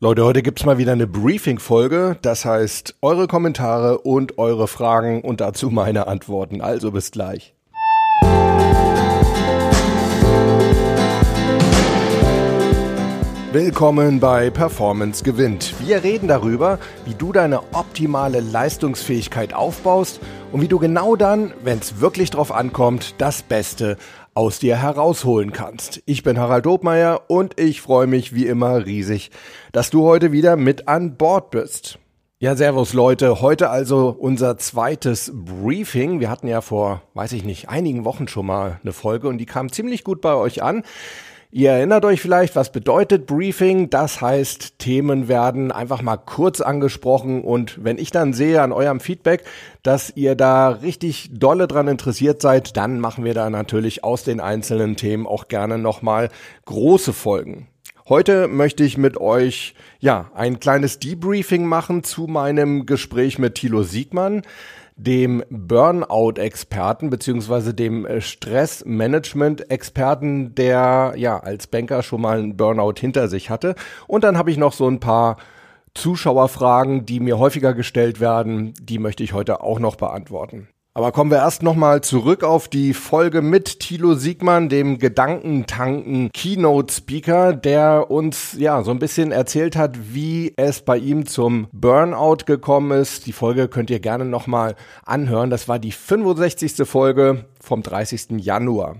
Leute, 0.00 0.24
heute 0.24 0.42
gibt's 0.42 0.64
mal 0.64 0.78
wieder 0.78 0.92
eine 0.92 1.08
Briefing-Folge. 1.08 2.18
Das 2.22 2.44
heißt, 2.44 2.98
eure 3.02 3.26
Kommentare 3.26 3.98
und 3.98 4.38
eure 4.38 4.68
Fragen 4.68 5.22
und 5.22 5.40
dazu 5.40 5.70
meine 5.70 6.06
Antworten. 6.06 6.60
Also 6.60 6.92
bis 6.92 7.10
gleich. 7.10 7.52
Willkommen 13.50 14.20
bei 14.20 14.50
Performance 14.50 15.24
gewinnt. 15.24 15.74
Wir 15.84 16.04
reden 16.04 16.28
darüber, 16.28 16.78
wie 17.04 17.14
du 17.14 17.32
deine 17.32 17.62
optimale 17.72 18.38
Leistungsfähigkeit 18.38 19.52
aufbaust 19.52 20.20
und 20.52 20.60
wie 20.60 20.68
du 20.68 20.78
genau 20.78 21.16
dann, 21.16 21.52
wenn 21.64 21.80
es 21.80 22.00
wirklich 22.00 22.30
drauf 22.30 22.52
ankommt, 22.52 23.16
das 23.18 23.42
Beste 23.42 23.96
aus 24.34 24.58
dir 24.58 24.76
herausholen 24.76 25.52
kannst. 25.52 26.02
Ich 26.06 26.22
bin 26.22 26.38
Harald 26.38 26.66
Dobmeier 26.66 27.22
und 27.28 27.58
ich 27.58 27.80
freue 27.80 28.06
mich 28.06 28.34
wie 28.34 28.46
immer 28.46 28.86
riesig, 28.86 29.30
dass 29.72 29.90
du 29.90 30.04
heute 30.04 30.32
wieder 30.32 30.56
mit 30.56 30.88
an 30.88 31.16
Bord 31.16 31.50
bist. 31.50 31.98
Ja, 32.40 32.54
servus 32.54 32.92
Leute. 32.92 33.40
Heute 33.40 33.68
also 33.68 34.14
unser 34.16 34.58
zweites 34.58 35.32
Briefing. 35.34 36.20
Wir 36.20 36.30
hatten 36.30 36.46
ja 36.46 36.60
vor, 36.60 37.02
weiß 37.14 37.32
ich 37.32 37.42
nicht, 37.42 37.68
einigen 37.68 38.04
Wochen 38.04 38.28
schon 38.28 38.46
mal 38.46 38.78
eine 38.82 38.92
Folge 38.92 39.26
und 39.26 39.38
die 39.38 39.46
kam 39.46 39.72
ziemlich 39.72 40.04
gut 40.04 40.20
bei 40.20 40.34
euch 40.34 40.62
an. 40.62 40.84
Ihr 41.50 41.70
erinnert 41.70 42.04
euch 42.04 42.20
vielleicht, 42.20 42.56
was 42.56 42.72
bedeutet 42.72 43.26
Briefing? 43.26 43.88
Das 43.88 44.20
heißt, 44.20 44.78
Themen 44.78 45.28
werden 45.28 45.72
einfach 45.72 46.02
mal 46.02 46.18
kurz 46.18 46.60
angesprochen 46.60 47.42
und 47.42 47.82
wenn 47.82 47.96
ich 47.96 48.10
dann 48.10 48.34
sehe 48.34 48.60
an 48.60 48.70
eurem 48.70 49.00
Feedback, 49.00 49.44
dass 49.82 50.12
ihr 50.14 50.34
da 50.34 50.68
richtig 50.68 51.30
dolle 51.32 51.66
dran 51.66 51.88
interessiert 51.88 52.42
seid, 52.42 52.76
dann 52.76 53.00
machen 53.00 53.24
wir 53.24 53.32
da 53.32 53.48
natürlich 53.48 54.04
aus 54.04 54.24
den 54.24 54.40
einzelnen 54.40 54.96
Themen 54.96 55.26
auch 55.26 55.48
gerne 55.48 55.78
nochmal 55.78 56.28
große 56.66 57.14
Folgen. 57.14 57.68
Heute 58.10 58.46
möchte 58.46 58.84
ich 58.84 58.98
mit 58.98 59.18
euch 59.18 59.74
ja 60.00 60.30
ein 60.34 60.60
kleines 60.60 60.98
Debriefing 60.98 61.64
machen 61.64 62.04
zu 62.04 62.26
meinem 62.26 62.84
Gespräch 62.84 63.38
mit 63.38 63.54
Thilo 63.54 63.84
Siegmann 63.84 64.42
dem 64.98 65.42
Burnout-Experten 65.48 67.08
beziehungsweise 67.08 67.72
dem 67.72 68.04
äh, 68.04 68.20
Stressmanagement-Experten, 68.20 70.56
der 70.56 71.14
ja 71.16 71.38
als 71.38 71.68
Banker 71.68 72.02
schon 72.02 72.20
mal 72.20 72.38
einen 72.38 72.56
Burnout 72.56 72.94
hinter 72.98 73.28
sich 73.28 73.48
hatte. 73.48 73.76
Und 74.06 74.24
dann 74.24 74.36
habe 74.36 74.50
ich 74.50 74.58
noch 74.58 74.72
so 74.72 74.88
ein 74.88 74.98
paar 75.00 75.36
Zuschauerfragen, 75.94 77.06
die 77.06 77.20
mir 77.20 77.38
häufiger 77.38 77.72
gestellt 77.74 78.20
werden, 78.20 78.74
die 78.80 78.98
möchte 78.98 79.22
ich 79.22 79.32
heute 79.32 79.62
auch 79.62 79.78
noch 79.78 79.96
beantworten. 79.96 80.68
Aber 80.98 81.12
kommen 81.12 81.30
wir 81.30 81.38
erst 81.38 81.62
nochmal 81.62 82.00
zurück 82.00 82.42
auf 82.42 82.66
die 82.66 82.92
Folge 82.92 83.40
mit 83.40 83.78
Thilo 83.78 84.14
Siegmann, 84.14 84.68
dem 84.68 84.98
Gedankentanken 84.98 86.28
Keynote 86.34 86.92
Speaker, 86.92 87.52
der 87.52 88.10
uns 88.10 88.56
ja 88.58 88.82
so 88.82 88.90
ein 88.90 88.98
bisschen 88.98 89.30
erzählt 89.30 89.76
hat, 89.76 90.12
wie 90.12 90.54
es 90.56 90.80
bei 90.80 90.98
ihm 90.98 91.24
zum 91.26 91.68
Burnout 91.70 92.38
gekommen 92.46 92.90
ist. 93.00 93.26
Die 93.26 93.32
Folge 93.32 93.68
könnt 93.68 93.90
ihr 93.90 94.00
gerne 94.00 94.24
nochmal 94.24 94.74
anhören. 95.04 95.50
Das 95.50 95.68
war 95.68 95.78
die 95.78 95.92
65. 95.92 96.84
Folge 96.84 97.44
vom 97.60 97.84
30. 97.84 98.30
Januar. 98.38 98.96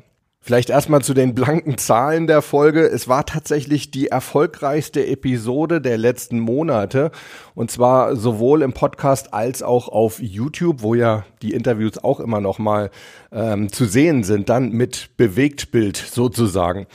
Vielleicht 0.48 0.70
erstmal 0.70 1.02
zu 1.02 1.12
den 1.12 1.34
blanken 1.34 1.76
Zahlen 1.76 2.26
der 2.26 2.40
Folge. 2.40 2.80
Es 2.80 3.06
war 3.06 3.26
tatsächlich 3.26 3.90
die 3.90 4.06
erfolgreichste 4.06 5.06
Episode 5.06 5.82
der 5.82 5.98
letzten 5.98 6.40
Monate. 6.40 7.10
Und 7.54 7.70
zwar 7.70 8.16
sowohl 8.16 8.62
im 8.62 8.72
Podcast 8.72 9.34
als 9.34 9.62
auch 9.62 9.88
auf 9.88 10.20
YouTube, 10.22 10.80
wo 10.80 10.94
ja 10.94 11.26
die 11.42 11.52
Interviews 11.52 11.98
auch 12.02 12.18
immer 12.18 12.40
noch 12.40 12.58
mal 12.58 12.88
ähm, 13.30 13.70
zu 13.70 13.84
sehen 13.84 14.24
sind, 14.24 14.48
dann 14.48 14.70
mit 14.70 15.10
Bewegtbild 15.18 15.98
sozusagen. 15.98 16.86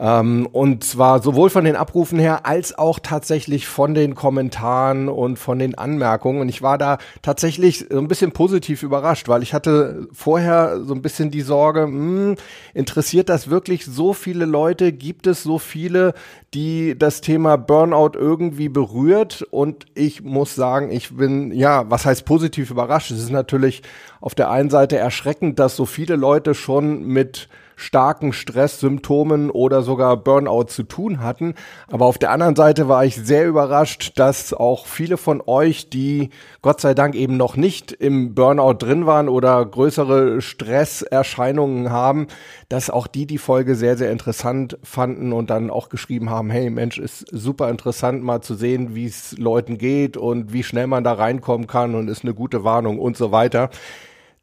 Ähm, 0.00 0.48
und 0.50 0.82
zwar 0.82 1.22
sowohl 1.22 1.50
von 1.50 1.66
den 1.66 1.76
Abrufen 1.76 2.18
her 2.18 2.46
als 2.46 2.76
auch 2.78 2.98
tatsächlich 3.00 3.68
von 3.68 3.92
den 3.92 4.14
Kommentaren 4.14 5.10
und 5.10 5.38
von 5.38 5.58
den 5.58 5.74
Anmerkungen. 5.74 6.40
Und 6.40 6.48
ich 6.48 6.62
war 6.62 6.78
da 6.78 6.96
tatsächlich 7.20 7.86
so 7.90 7.98
ein 7.98 8.08
bisschen 8.08 8.32
positiv 8.32 8.82
überrascht, 8.82 9.28
weil 9.28 9.42
ich 9.42 9.52
hatte 9.52 10.08
vorher 10.10 10.80
so 10.84 10.94
ein 10.94 11.02
bisschen 11.02 11.30
die 11.30 11.42
Sorge, 11.42 11.86
mh, 11.86 11.90
hm, 11.90 12.36
interessiert 12.72 13.28
das 13.28 13.50
wirklich 13.50 13.84
so 13.84 14.14
viele 14.14 14.46
Leute? 14.46 14.92
Gibt 14.92 15.26
es 15.26 15.42
so 15.42 15.58
viele, 15.58 16.14
die 16.54 16.98
das 16.98 17.20
Thema 17.20 17.58
Burnout 17.58 18.12
irgendwie 18.14 18.70
berührt? 18.70 19.42
Und 19.50 19.84
ich 19.94 20.22
muss 20.22 20.54
sagen, 20.54 20.90
ich 20.90 21.14
bin, 21.14 21.52
ja, 21.52 21.90
was 21.90 22.06
heißt 22.06 22.24
positiv 22.24 22.70
überrascht? 22.70 23.10
Es 23.10 23.22
ist 23.22 23.32
natürlich 23.32 23.82
auf 24.22 24.34
der 24.34 24.50
einen 24.50 24.70
Seite 24.70 24.96
erschreckend, 24.96 25.58
dass 25.58 25.76
so 25.76 25.84
viele 25.84 26.16
Leute 26.16 26.54
schon 26.54 27.04
mit 27.04 27.50
starken 27.80 28.32
Stresssymptomen 28.32 29.50
oder 29.50 29.82
sogar 29.82 30.16
Burnout 30.16 30.64
zu 30.64 30.82
tun 30.82 31.20
hatten. 31.20 31.54
Aber 31.88 32.06
auf 32.06 32.18
der 32.18 32.30
anderen 32.30 32.54
Seite 32.54 32.88
war 32.88 33.04
ich 33.04 33.16
sehr 33.16 33.48
überrascht, 33.48 34.12
dass 34.16 34.52
auch 34.52 34.86
viele 34.86 35.16
von 35.16 35.42
euch, 35.46 35.88
die 35.88 36.30
Gott 36.62 36.80
sei 36.80 36.94
Dank 36.94 37.14
eben 37.14 37.36
noch 37.36 37.56
nicht 37.56 37.92
im 37.92 38.34
Burnout 38.34 38.74
drin 38.74 39.06
waren 39.06 39.28
oder 39.28 39.64
größere 39.64 40.42
Stresserscheinungen 40.42 41.90
haben, 41.90 42.26
dass 42.68 42.90
auch 42.90 43.06
die 43.06 43.26
die 43.26 43.38
Folge 43.38 43.74
sehr, 43.74 43.96
sehr 43.96 44.12
interessant 44.12 44.78
fanden 44.82 45.32
und 45.32 45.50
dann 45.50 45.70
auch 45.70 45.88
geschrieben 45.88 46.28
haben, 46.28 46.50
hey 46.50 46.68
Mensch, 46.68 46.98
ist 46.98 47.26
super 47.30 47.70
interessant 47.70 48.22
mal 48.22 48.42
zu 48.42 48.54
sehen, 48.54 48.94
wie 48.94 49.06
es 49.06 49.38
Leuten 49.38 49.78
geht 49.78 50.16
und 50.16 50.52
wie 50.52 50.62
schnell 50.62 50.86
man 50.86 51.02
da 51.02 51.14
reinkommen 51.14 51.66
kann 51.66 51.94
und 51.94 52.08
ist 52.08 52.24
eine 52.24 52.34
gute 52.34 52.62
Warnung 52.62 52.98
und 52.98 53.16
so 53.16 53.32
weiter. 53.32 53.70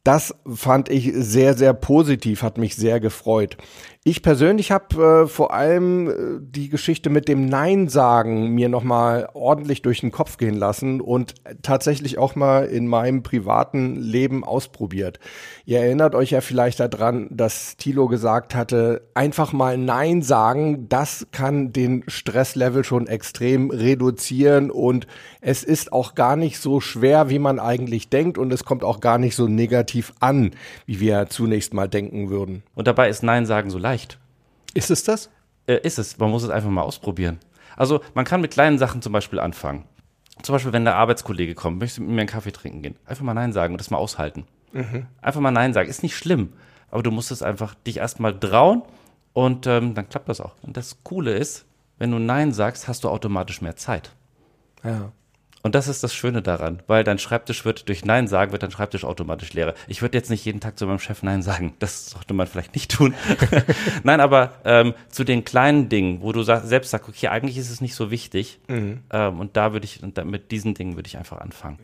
Das 0.03 0.33
fand 0.53 0.89
ich 0.89 1.11
sehr, 1.13 1.53
sehr 1.55 1.73
positiv, 1.73 2.41
hat 2.41 2.57
mich 2.57 2.75
sehr 2.75 2.99
gefreut. 2.99 3.57
Ich 4.07 4.21
persönlich 4.21 4.71
habe 4.71 5.25
äh, 5.25 5.27
vor 5.27 5.53
allem 5.53 6.09
äh, 6.09 6.13
die 6.39 6.69
Geschichte 6.69 7.09
mit 7.09 7.27
dem 7.27 7.45
Nein 7.45 7.89
sagen 7.89 8.51
mir 8.55 8.69
nochmal 8.69 9.27
ordentlich 9.33 9.81
durch 9.81 9.99
den 9.99 10.11
Kopf 10.11 10.37
gehen 10.37 10.55
lassen 10.55 11.01
und 11.01 11.33
tatsächlich 11.61 12.17
auch 12.17 12.33
mal 12.33 12.63
in 12.67 12.87
meinem 12.87 13.21
privaten 13.21 13.97
Leben 13.97 14.45
ausprobiert. 14.45 15.19
Ihr 15.65 15.79
erinnert 15.79 16.15
euch 16.15 16.31
ja 16.31 16.39
vielleicht 16.39 16.79
daran, 16.79 17.27
dass 17.31 17.75
Thilo 17.75 18.07
gesagt 18.07 18.55
hatte, 18.55 19.01
einfach 19.13 19.51
mal 19.51 19.77
Nein 19.77 20.21
sagen, 20.21 20.87
das 20.87 21.27
kann 21.33 21.73
den 21.73 22.05
Stresslevel 22.07 22.85
schon 22.85 23.07
extrem 23.07 23.71
reduzieren 23.71 24.71
und 24.71 25.05
es 25.41 25.65
ist 25.65 25.91
auch 25.91 26.15
gar 26.15 26.37
nicht 26.37 26.59
so 26.59 26.79
schwer, 26.79 27.29
wie 27.29 27.39
man 27.39 27.59
eigentlich 27.59 28.07
denkt 28.07 28.37
und 28.37 28.53
es 28.53 28.63
kommt 28.63 28.85
auch 28.85 29.01
gar 29.01 29.17
nicht 29.17 29.35
so 29.35 29.49
negativ 29.49 30.13
an, 30.21 30.51
wie 30.85 31.01
wir 31.01 31.27
zunächst 31.27 31.73
mal 31.73 31.89
denken 31.89 32.29
würden. 32.29 32.63
Und 32.73 32.87
dabei 32.87 33.09
ist 33.09 33.21
Nein 33.21 33.45
sagen 33.45 33.69
so 33.69 33.77
leicht 33.77 33.96
leicht. 33.97 34.19
Ist 34.73 34.91
es 34.91 35.03
das? 35.03 35.29
Äh, 35.65 35.79
ist 35.83 35.97
es. 35.97 36.17
Man 36.17 36.29
muss 36.29 36.43
es 36.43 36.49
einfach 36.49 36.69
mal 36.69 36.83
ausprobieren. 36.83 37.39
Also 37.75 38.01
man 38.13 38.25
kann 38.25 38.41
mit 38.41 38.51
kleinen 38.51 38.77
Sachen 38.77 39.01
zum 39.01 39.13
Beispiel 39.13 39.39
anfangen. 39.39 39.85
Zum 40.43 40.53
Beispiel, 40.53 40.73
wenn 40.73 40.85
der 40.85 40.95
Arbeitskollege 40.95 41.55
kommt, 41.55 41.79
möchtest 41.79 41.97
du 41.97 42.03
mit 42.03 42.11
mir 42.11 42.21
einen 42.21 42.29
Kaffee 42.29 42.51
trinken 42.51 42.83
gehen. 42.83 42.95
Einfach 43.05 43.23
mal 43.23 43.33
Nein 43.33 43.53
sagen 43.53 43.73
und 43.73 43.79
das 43.79 43.89
mal 43.89 43.97
aushalten. 43.97 44.45
Mhm. 44.71 45.07
Einfach 45.21 45.41
mal 45.41 45.51
Nein 45.51 45.73
sagen. 45.73 45.89
Ist 45.89 46.03
nicht 46.03 46.15
schlimm. 46.15 46.53
Aber 46.91 47.01
du 47.01 47.11
musst 47.11 47.31
es 47.31 47.41
einfach 47.41 47.73
dich 47.73 47.97
erstmal 47.97 48.39
trauen 48.39 48.83
und 49.33 49.65
ähm, 49.67 49.95
dann 49.95 50.09
klappt 50.09 50.29
das 50.29 50.39
auch. 50.39 50.53
Und 50.61 50.77
das 50.77 51.03
Coole 51.03 51.33
ist, 51.33 51.65
wenn 51.97 52.11
du 52.11 52.19
Nein 52.19 52.53
sagst, 52.53 52.87
hast 52.87 53.03
du 53.03 53.09
automatisch 53.09 53.61
mehr 53.61 53.75
Zeit. 53.75 54.11
Ja. 54.83 55.11
Und 55.67 55.75
das 55.75 55.89
ist 55.89 56.01
das 56.01 56.15
Schöne 56.15 56.41
daran, 56.41 56.81
weil 56.87 57.03
dein 57.03 57.19
Schreibtisch 57.19 57.65
wird 57.65 57.89
durch 57.89 58.05
Nein 58.05 58.29
sagen, 58.29 58.53
wird 58.53 58.63
dein 58.63 58.71
Schreibtisch 58.71 59.03
automatisch 59.03 59.51
leerer. 59.51 59.73
Ich 59.89 60.01
würde 60.01 60.17
jetzt 60.17 60.29
nicht 60.29 60.45
jeden 60.45 60.61
Tag 60.61 60.79
zu 60.79 60.87
meinem 60.87 60.99
Chef 60.99 61.23
Nein 61.23 61.41
sagen. 61.41 61.73
Das 61.79 62.05
sollte 62.11 62.33
man 62.33 62.47
vielleicht 62.47 62.73
nicht 62.73 62.89
tun. 62.89 63.13
Nein, 64.03 64.21
aber 64.21 64.53
ähm, 64.63 64.93
zu 65.09 65.25
den 65.25 65.43
kleinen 65.43 65.89
Dingen, 65.89 66.21
wo 66.21 66.31
du 66.31 66.41
selbst 66.43 66.91
sagst, 66.91 67.09
okay, 67.09 67.27
eigentlich 67.27 67.57
ist 67.57 67.69
es 67.69 67.81
nicht 67.81 67.95
so 67.95 68.11
wichtig. 68.11 68.61
Mhm. 68.69 69.01
Ähm, 69.11 69.41
und 69.41 69.57
da 69.57 69.73
würde 69.73 69.83
ich, 69.83 70.01
und 70.01 70.17
da, 70.17 70.23
mit 70.23 70.51
diesen 70.51 70.73
Dingen 70.73 70.95
würde 70.95 71.07
ich 71.07 71.17
einfach 71.17 71.39
anfangen. 71.39 71.79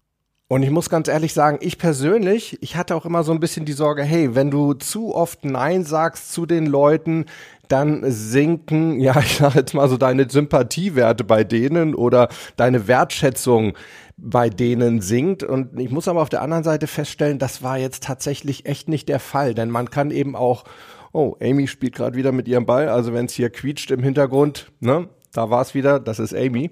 Und 0.54 0.62
ich 0.62 0.70
muss 0.70 0.88
ganz 0.88 1.08
ehrlich 1.08 1.34
sagen, 1.34 1.58
ich 1.62 1.80
persönlich, 1.80 2.60
ich 2.62 2.76
hatte 2.76 2.96
auch 2.96 3.08
immer 3.08 3.24
so 3.24 3.32
ein 3.32 3.40
bisschen 3.40 3.66
die 3.66 3.74
Sorge, 3.74 4.04
hey, 4.04 4.36
wenn 4.36 4.52
du 4.52 4.76
zu 4.76 5.16
oft 5.16 5.44
Nein 5.46 5.84
sagst 5.84 6.32
zu 6.32 6.46
den 6.46 6.68
Leuten, 6.68 7.26
dann 7.70 8.04
sinken, 8.06 9.00
ja, 9.00 9.20
ich 9.20 9.38
sag 9.38 9.56
jetzt 9.56 9.74
mal 9.74 9.90
so 9.90 9.98
deine 9.98 10.30
Sympathiewerte 10.30 11.24
bei 11.24 11.44
denen 11.44 11.96
oder 11.96 12.30
deine 12.56 12.88
Wertschätzung 12.88 13.74
bei 14.16 14.52
denen 14.52 15.02
sinkt. 15.02 15.42
Und 15.42 15.80
ich 15.80 15.90
muss 15.90 16.08
aber 16.08 16.22
auf 16.22 16.30
der 16.30 16.44
anderen 16.44 16.64
Seite 16.64 16.86
feststellen, 16.86 17.40
das 17.40 17.64
war 17.64 17.80
jetzt 17.80 18.04
tatsächlich 18.04 18.68
echt 18.68 18.88
nicht 18.88 19.10
der 19.10 19.20
Fall, 19.20 19.56
denn 19.56 19.72
man 19.72 19.90
kann 19.90 20.12
eben 20.12 20.36
auch, 20.36 20.66
oh, 21.14 21.36
Amy 21.42 21.66
spielt 21.66 21.96
gerade 21.96 22.16
wieder 22.16 22.32
mit 22.32 22.48
ihrem 22.48 22.68
Ball, 22.68 22.90
also 22.90 23.12
wenn 23.12 23.26
es 23.26 23.34
hier 23.34 23.50
quietscht 23.50 23.90
im 23.90 24.04
Hintergrund, 24.04 24.72
ne, 24.82 25.10
da 25.32 25.50
war 25.50 25.64
es 25.64 25.74
wieder, 25.74 26.00
das 26.00 26.20
ist 26.20 26.36
Amy. 26.36 26.70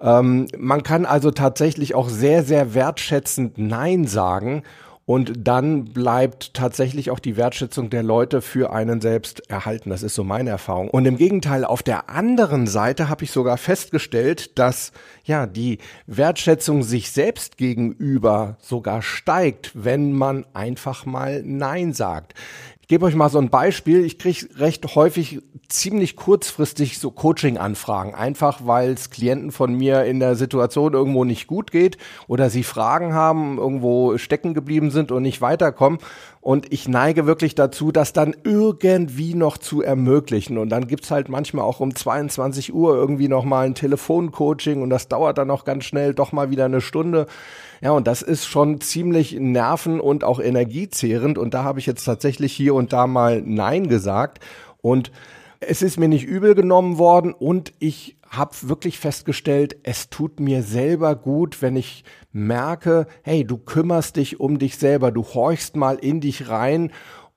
Ähm, 0.00 0.46
man 0.56 0.82
kann 0.82 1.06
also 1.06 1.30
tatsächlich 1.30 1.94
auch 1.94 2.08
sehr, 2.08 2.42
sehr 2.42 2.74
wertschätzend 2.74 3.58
Nein 3.58 4.06
sagen 4.06 4.62
und 5.10 5.32
dann 5.48 5.86
bleibt 5.86 6.54
tatsächlich 6.54 7.10
auch 7.10 7.18
die 7.18 7.36
Wertschätzung 7.36 7.90
der 7.90 8.04
Leute 8.04 8.40
für 8.40 8.72
einen 8.72 9.00
selbst 9.00 9.50
erhalten. 9.50 9.90
Das 9.90 10.04
ist 10.04 10.14
so 10.14 10.22
meine 10.22 10.50
Erfahrung. 10.50 10.88
Und 10.88 11.04
im 11.04 11.16
Gegenteil, 11.16 11.64
auf 11.64 11.82
der 11.82 12.08
anderen 12.10 12.68
Seite 12.68 13.08
habe 13.08 13.24
ich 13.24 13.32
sogar 13.32 13.56
festgestellt, 13.56 14.56
dass 14.56 14.92
ja 15.24 15.48
die 15.48 15.78
Wertschätzung 16.06 16.84
sich 16.84 17.10
selbst 17.10 17.56
gegenüber 17.56 18.56
sogar 18.60 19.02
steigt, 19.02 19.72
wenn 19.74 20.12
man 20.12 20.46
einfach 20.54 21.06
mal 21.06 21.42
Nein 21.44 21.92
sagt 21.92 22.34
gebe 22.90 23.06
euch 23.06 23.14
mal 23.14 23.28
so 23.28 23.38
ein 23.38 23.50
Beispiel. 23.50 24.04
Ich 24.04 24.18
kriege 24.18 24.48
recht 24.58 24.96
häufig 24.96 25.42
ziemlich 25.68 26.16
kurzfristig 26.16 26.98
so 26.98 27.12
Coaching-Anfragen, 27.12 28.16
einfach 28.16 28.62
weil 28.64 28.90
es 28.90 29.10
Klienten 29.10 29.52
von 29.52 29.76
mir 29.76 30.06
in 30.06 30.18
der 30.18 30.34
Situation 30.34 30.92
irgendwo 30.92 31.22
nicht 31.22 31.46
gut 31.46 31.70
geht 31.70 31.98
oder 32.26 32.50
sie 32.50 32.64
Fragen 32.64 33.14
haben, 33.14 33.58
irgendwo 33.58 34.18
stecken 34.18 34.54
geblieben 34.54 34.90
sind 34.90 35.12
und 35.12 35.22
nicht 35.22 35.40
weiterkommen. 35.40 36.00
Und 36.40 36.72
ich 36.72 36.88
neige 36.88 37.26
wirklich 37.26 37.54
dazu, 37.54 37.92
das 37.92 38.12
dann 38.12 38.34
irgendwie 38.42 39.34
noch 39.34 39.56
zu 39.56 39.82
ermöglichen. 39.82 40.58
Und 40.58 40.70
dann 40.70 40.88
gibt's 40.88 41.12
halt 41.12 41.28
manchmal 41.28 41.66
auch 41.66 41.78
um 41.78 41.94
22 41.94 42.74
Uhr 42.74 42.96
irgendwie 42.96 43.28
nochmal 43.28 43.66
ein 43.66 43.76
Telefoncoaching 43.76 44.82
und 44.82 44.90
das 44.90 45.06
dauert 45.06 45.38
dann 45.38 45.52
auch 45.52 45.64
ganz 45.64 45.84
schnell 45.84 46.12
doch 46.12 46.32
mal 46.32 46.50
wieder 46.50 46.64
eine 46.64 46.80
Stunde. 46.80 47.28
Ja, 47.80 47.92
und 47.92 48.06
das 48.06 48.22
ist 48.22 48.46
schon 48.46 48.80
ziemlich 48.80 49.32
nerven- 49.38 50.00
und 50.00 50.24
auch 50.24 50.40
energiezehrend. 50.40 51.38
Und 51.38 51.54
da 51.54 51.64
habe 51.64 51.78
ich 51.78 51.86
jetzt 51.86 52.04
tatsächlich 52.04 52.52
hier 52.52 52.74
und 52.74 52.92
da 52.92 53.06
mal 53.06 53.42
Nein 53.42 53.88
gesagt. 53.88 54.40
Und 54.82 55.10
es 55.60 55.82
ist 55.82 55.98
mir 55.98 56.08
nicht 56.08 56.24
übel 56.24 56.54
genommen 56.54 56.98
worden 56.98 57.34
und 57.34 57.74
ich 57.78 58.16
habe 58.30 58.54
wirklich 58.62 58.98
festgestellt, 58.98 59.76
es 59.82 60.08
tut 60.08 60.40
mir 60.40 60.62
selber 60.62 61.16
gut, 61.16 61.60
wenn 61.62 61.76
ich 61.76 62.04
merke, 62.32 63.06
hey, 63.22 63.44
du 63.44 63.58
kümmerst 63.58 64.16
dich 64.16 64.38
um 64.38 64.58
dich 64.58 64.78
selber, 64.78 65.10
du 65.10 65.24
horchst 65.24 65.76
mal 65.76 65.96
in 65.96 66.20
dich 66.20 66.48
rein 66.48 66.92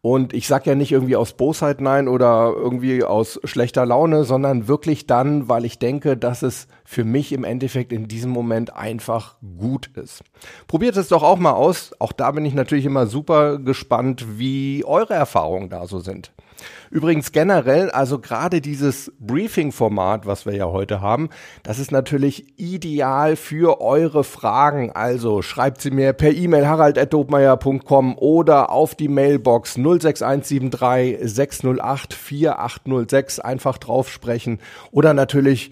und 0.06 0.34
ich 0.34 0.48
sag 0.48 0.66
ja 0.66 0.76
nicht 0.76 0.92
irgendwie 0.92 1.16
aus 1.16 1.32
Bosheit 1.32 1.80
nein 1.80 2.10
oder 2.10 2.52
irgendwie 2.54 3.06
aus 3.06 3.40
schlechter 3.46 3.86
Laune, 3.86 4.26
sondern 4.26 4.68
wirklich 4.68 5.08
dann, 5.08 5.48
weil 5.48 5.64
ich 5.64 5.80
denke, 5.80 6.18
dass 6.18 6.42
es 6.42 6.68
für 6.84 7.06
mich 7.06 7.32
im 7.32 7.46
Endeffekt 7.46 7.94
in 7.94 8.10
diesem 8.10 8.30
Moment 8.30 8.76
einfach 8.76 9.38
gut 9.58 9.88
ist. 9.96 10.22
Probiert 10.68 10.98
es 10.98 11.08
doch 11.08 11.24
auch 11.24 11.40
mal 11.40 11.54
aus. 11.54 11.94
Auch 12.00 12.12
da 12.12 12.32
bin 12.32 12.44
ich 12.44 12.54
natürlich 12.54 12.84
immer 12.84 13.08
super 13.08 13.60
gespannt, 13.60 14.26
wie 14.38 14.84
eure 14.84 15.14
Erfahrungen 15.14 15.70
da 15.70 15.88
so 15.88 16.00
sind. 16.00 16.34
Übrigens 16.90 17.32
generell, 17.32 17.92
also 17.92 18.20
gerade 18.20 18.62
dieses 18.62 19.12
Briefing-Format, 19.20 20.26
was 20.26 20.46
wir 20.46 20.56
ja 20.56 20.66
heute 20.66 21.02
haben, 21.02 21.30
das 21.64 21.80
ist 21.80 21.92
natürlich 21.92 22.60
ideal 22.60 23.36
für 23.36 23.82
eure 23.82 24.24
Fragen. 24.24 24.92
Also 24.92 25.42
schreibt 25.42 25.82
sie 25.82 25.92
mir 25.92 26.14
per 26.14 26.32
E-Mail 26.32 26.68
harald.dobmeier.com 26.68 28.18
oder 28.18 28.70
auf 28.70 28.96
die 28.96 29.08
Mailbox 29.08 29.76
06173 29.76 31.18
608 31.22 32.14
4806 32.14 33.40
einfach 33.40 33.78
drauf 33.78 34.10
sprechen 34.10 34.60
oder 34.92 35.14
natürlich 35.14 35.72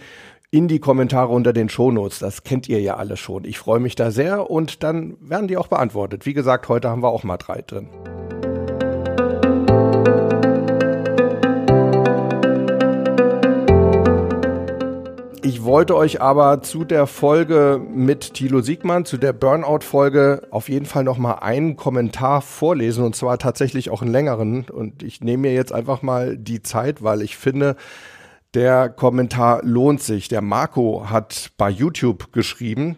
in 0.52 0.68
die 0.68 0.80
Kommentare 0.80 1.30
unter 1.30 1.54
den 1.54 1.70
Shownotes. 1.70 2.20
Das 2.20 2.44
kennt 2.44 2.68
ihr 2.68 2.82
ja 2.82 2.98
alle 2.98 3.16
schon. 3.18 3.46
Ich 3.46 3.58
freue 3.58 3.80
mich 3.80 3.96
da 3.96 4.12
sehr 4.12 4.50
und 4.52 4.84
dann 4.84 5.16
werden 5.22 5.48
die 5.48 5.58
auch 5.58 5.68
beantwortet. 5.68 6.26
Wie 6.26 6.34
gesagt, 6.34 6.68
heute 6.68 6.90
haben 6.90 7.02
wir 7.02 7.10
auch 7.10 7.24
mal 7.24 7.38
drei 7.38 7.62
drin. 7.62 7.88
Ich 15.62 15.68
wollte 15.68 15.96
euch 15.96 16.22
aber 16.22 16.64
zu 16.64 16.86
der 16.86 17.06
Folge 17.06 17.80
mit 17.88 18.34
Thilo 18.34 18.62
Siegmann, 18.62 19.06
zu 19.06 19.18
der 19.18 19.32
Burnout-Folge, 19.32 20.48
auf 20.50 20.70
jeden 20.70 20.88
Fall 20.88 21.04
nochmal 21.04 21.38
einen 21.42 21.76
Kommentar 21.76 22.42
vorlesen 22.42 23.04
und 23.04 23.16
zwar 23.16 23.38
tatsächlich 23.38 23.92
auch 23.92 24.02
einen 24.02 24.12
längeren. 24.12 24.66
Und 24.68 25.04
ich 25.04 25.22
nehme 25.22 25.42
mir 25.42 25.54
jetzt 25.54 25.72
einfach 25.72 26.02
mal 26.02 26.36
die 26.36 26.64
Zeit, 26.64 27.04
weil 27.04 27.22
ich 27.22 27.38
finde, 27.38 27.76
der 28.56 28.90
Kommentar 28.90 29.62
lohnt 29.64 30.02
sich. 30.02 30.30
Der 30.30 30.42
Marco 30.42 31.12
hat 31.12 31.52
bei 31.58 31.70
YouTube 31.70 32.34
geschrieben. 32.34 32.98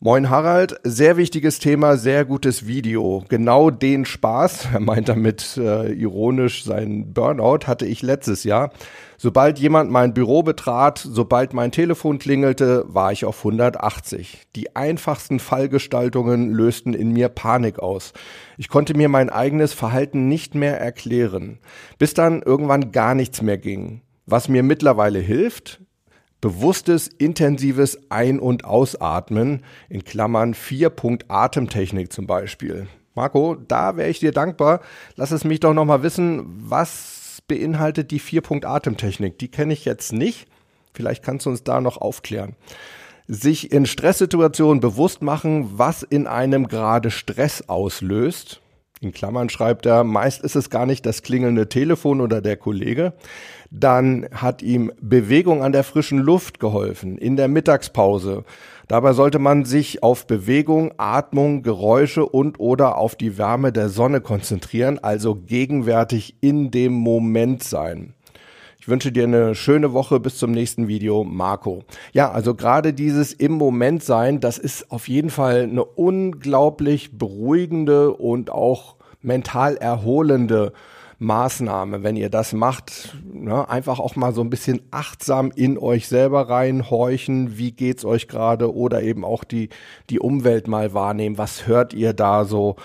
Moin 0.00 0.30
Harald, 0.30 0.78
sehr 0.84 1.16
wichtiges 1.16 1.58
Thema, 1.58 1.96
sehr 1.96 2.24
gutes 2.24 2.68
Video. 2.68 3.24
Genau 3.28 3.70
den 3.70 4.04
Spaß, 4.04 4.68
er 4.72 4.78
meint 4.78 5.08
damit 5.08 5.56
äh, 5.56 5.92
ironisch 5.92 6.62
seinen 6.62 7.12
Burnout, 7.12 7.66
hatte 7.66 7.84
ich 7.84 8.02
letztes 8.02 8.44
Jahr. 8.44 8.70
Sobald 9.16 9.58
jemand 9.58 9.90
mein 9.90 10.14
Büro 10.14 10.44
betrat, 10.44 11.00
sobald 11.04 11.52
mein 11.52 11.72
Telefon 11.72 12.20
klingelte, 12.20 12.84
war 12.86 13.10
ich 13.10 13.24
auf 13.24 13.38
180. 13.38 14.46
Die 14.54 14.76
einfachsten 14.76 15.40
Fallgestaltungen 15.40 16.52
lösten 16.52 16.94
in 16.94 17.10
mir 17.10 17.28
Panik 17.28 17.80
aus. 17.80 18.12
Ich 18.56 18.68
konnte 18.68 18.96
mir 18.96 19.08
mein 19.08 19.30
eigenes 19.30 19.72
Verhalten 19.72 20.28
nicht 20.28 20.54
mehr 20.54 20.80
erklären, 20.80 21.58
bis 21.98 22.14
dann 22.14 22.40
irgendwann 22.42 22.92
gar 22.92 23.16
nichts 23.16 23.42
mehr 23.42 23.58
ging. 23.58 24.02
Was 24.26 24.48
mir 24.48 24.62
mittlerweile 24.62 25.18
hilft, 25.18 25.80
bewusstes, 26.40 27.08
intensives 27.08 27.98
Ein- 28.10 28.40
und 28.40 28.64
Ausatmen, 28.64 29.64
in 29.88 30.04
Klammern 30.04 30.54
4-Punkt-Atemtechnik 30.54 32.12
zum 32.12 32.26
Beispiel. 32.26 32.86
Marco, 33.14 33.56
da 33.56 33.96
wäre 33.96 34.10
ich 34.10 34.20
dir 34.20 34.32
dankbar. 34.32 34.80
Lass 35.16 35.32
es 35.32 35.44
mich 35.44 35.60
doch 35.60 35.74
nochmal 35.74 36.02
wissen, 36.02 36.44
was 36.46 37.42
beinhaltet 37.48 38.10
die 38.12 38.20
Vier-Punkt-Atemtechnik. 38.20 39.38
Die 39.38 39.48
kenne 39.48 39.72
ich 39.72 39.84
jetzt 39.84 40.12
nicht. 40.12 40.46
Vielleicht 40.92 41.24
kannst 41.24 41.46
du 41.46 41.50
uns 41.50 41.64
da 41.64 41.80
noch 41.80 41.96
aufklären. 41.96 42.54
Sich 43.26 43.72
in 43.72 43.86
Stresssituationen 43.86 44.80
bewusst 44.80 45.20
machen, 45.22 45.78
was 45.78 46.02
in 46.02 46.26
einem 46.26 46.68
gerade 46.68 47.10
Stress 47.10 47.68
auslöst. 47.68 48.60
In 49.00 49.12
Klammern 49.12 49.48
schreibt 49.48 49.86
er, 49.86 50.02
meist 50.02 50.42
ist 50.42 50.56
es 50.56 50.70
gar 50.70 50.84
nicht 50.84 51.06
das 51.06 51.22
klingelnde 51.22 51.68
Telefon 51.68 52.20
oder 52.20 52.40
der 52.40 52.56
Kollege. 52.56 53.12
Dann 53.70 54.28
hat 54.32 54.62
ihm 54.62 54.90
Bewegung 55.00 55.62
an 55.62 55.72
der 55.72 55.84
frischen 55.84 56.18
Luft 56.18 56.58
geholfen, 56.58 57.16
in 57.16 57.36
der 57.36 57.48
Mittagspause. 57.48 58.44
Dabei 58.88 59.12
sollte 59.12 59.38
man 59.38 59.64
sich 59.64 60.02
auf 60.02 60.26
Bewegung, 60.26 60.92
Atmung, 60.96 61.62
Geräusche 61.62 62.26
und 62.26 62.58
oder 62.58 62.96
auf 62.96 63.14
die 63.14 63.38
Wärme 63.38 63.70
der 63.70 63.88
Sonne 63.90 64.20
konzentrieren, 64.20 64.98
also 64.98 65.34
gegenwärtig 65.34 66.36
in 66.40 66.70
dem 66.70 66.94
Moment 66.94 67.62
sein. 67.62 68.14
Ich 68.80 68.86
wünsche 68.86 69.10
dir 69.10 69.24
eine 69.24 69.56
schöne 69.56 69.92
Woche 69.92 70.20
bis 70.20 70.38
zum 70.38 70.52
nächsten 70.52 70.86
Video, 70.86 71.24
Marco. 71.24 71.82
Ja, 72.12 72.30
also 72.30 72.54
gerade 72.54 72.92
dieses 72.92 73.32
im 73.32 73.52
Moment 73.52 74.04
sein, 74.04 74.38
das 74.38 74.56
ist 74.56 74.92
auf 74.92 75.08
jeden 75.08 75.30
Fall 75.30 75.64
eine 75.64 75.84
unglaublich 75.84 77.18
beruhigende 77.18 78.14
und 78.14 78.50
auch 78.50 78.94
mental 79.20 79.76
erholende 79.76 80.72
Maßnahme, 81.18 82.04
wenn 82.04 82.14
ihr 82.14 82.30
das 82.30 82.52
macht. 82.52 83.16
Ne, 83.32 83.68
einfach 83.68 83.98
auch 83.98 84.14
mal 84.14 84.32
so 84.32 84.42
ein 84.42 84.50
bisschen 84.50 84.80
achtsam 84.92 85.50
in 85.56 85.76
euch 85.76 86.06
selber 86.06 86.48
reinhorchen, 86.48 87.58
wie 87.58 87.72
geht's 87.72 88.04
euch 88.04 88.28
gerade 88.28 88.72
oder 88.72 89.02
eben 89.02 89.24
auch 89.24 89.42
die, 89.42 89.70
die 90.08 90.20
Umwelt 90.20 90.68
mal 90.68 90.94
wahrnehmen. 90.94 91.36
Was 91.36 91.66
hört 91.66 91.94
ihr 91.94 92.12
da 92.12 92.44
so? 92.44 92.76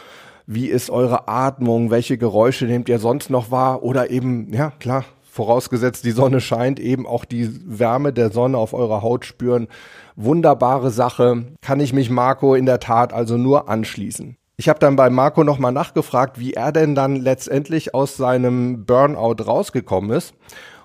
Wie 0.47 0.67
ist 0.69 0.89
eure 0.89 1.27
Atmung? 1.27 1.91
Welche 1.91 2.17
Geräusche 2.17 2.65
nehmt 2.65 2.89
ihr 2.89 2.97
sonst 2.97 3.29
noch 3.29 3.51
wahr? 3.51 3.83
Oder 3.83 4.09
eben, 4.09 4.51
ja, 4.51 4.71
klar, 4.79 5.05
vorausgesetzt 5.33 6.05
die 6.05 6.11
Sonne 6.11 6.39
scheint, 6.41 6.79
eben 6.79 7.07
auch 7.07 7.25
die 7.25 7.49
Wärme 7.65 8.13
der 8.13 8.31
Sonne 8.31 8.59
auf 8.59 8.73
eurer 8.73 9.01
Haut 9.01 9.25
spüren. 9.25 9.67
Wunderbare 10.15 10.91
Sache. 10.91 11.45
Kann 11.59 11.79
ich 11.79 11.91
mich 11.91 12.11
Marco 12.11 12.53
in 12.53 12.67
der 12.67 12.79
Tat 12.79 13.13
also 13.13 13.35
nur 13.35 13.67
anschließen. 13.67 14.37
Ich 14.57 14.69
habe 14.69 14.77
dann 14.77 14.95
bei 14.95 15.09
Marco 15.09 15.43
nochmal 15.43 15.71
nachgefragt, 15.71 16.39
wie 16.39 16.53
er 16.53 16.71
denn 16.71 16.93
dann 16.93 17.15
letztendlich 17.15 17.95
aus 17.95 18.15
seinem 18.15 18.85
Burnout 18.85 19.43
rausgekommen 19.43 20.11
ist. 20.11 20.35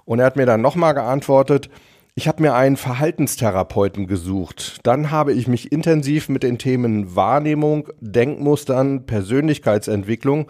Und 0.07 0.21
er 0.21 0.26
hat 0.26 0.37
mir 0.37 0.47
dann 0.47 0.62
nochmal 0.62 0.95
geantwortet, 0.95 1.69
ich 2.14 2.26
habe 2.26 2.43
mir 2.43 2.55
einen 2.55 2.76
Verhaltenstherapeuten 2.76 4.07
gesucht. 4.07 4.81
Dann 4.83 5.11
habe 5.11 5.35
ich 5.35 5.47
mich 5.47 5.71
intensiv 5.71 6.31
mit 6.31 6.43
den 6.43 6.57
Themen 6.57 7.14
Wahrnehmung, 7.14 7.90
Denkmustern, 8.00 9.05
Persönlichkeitsentwicklung 9.05 10.47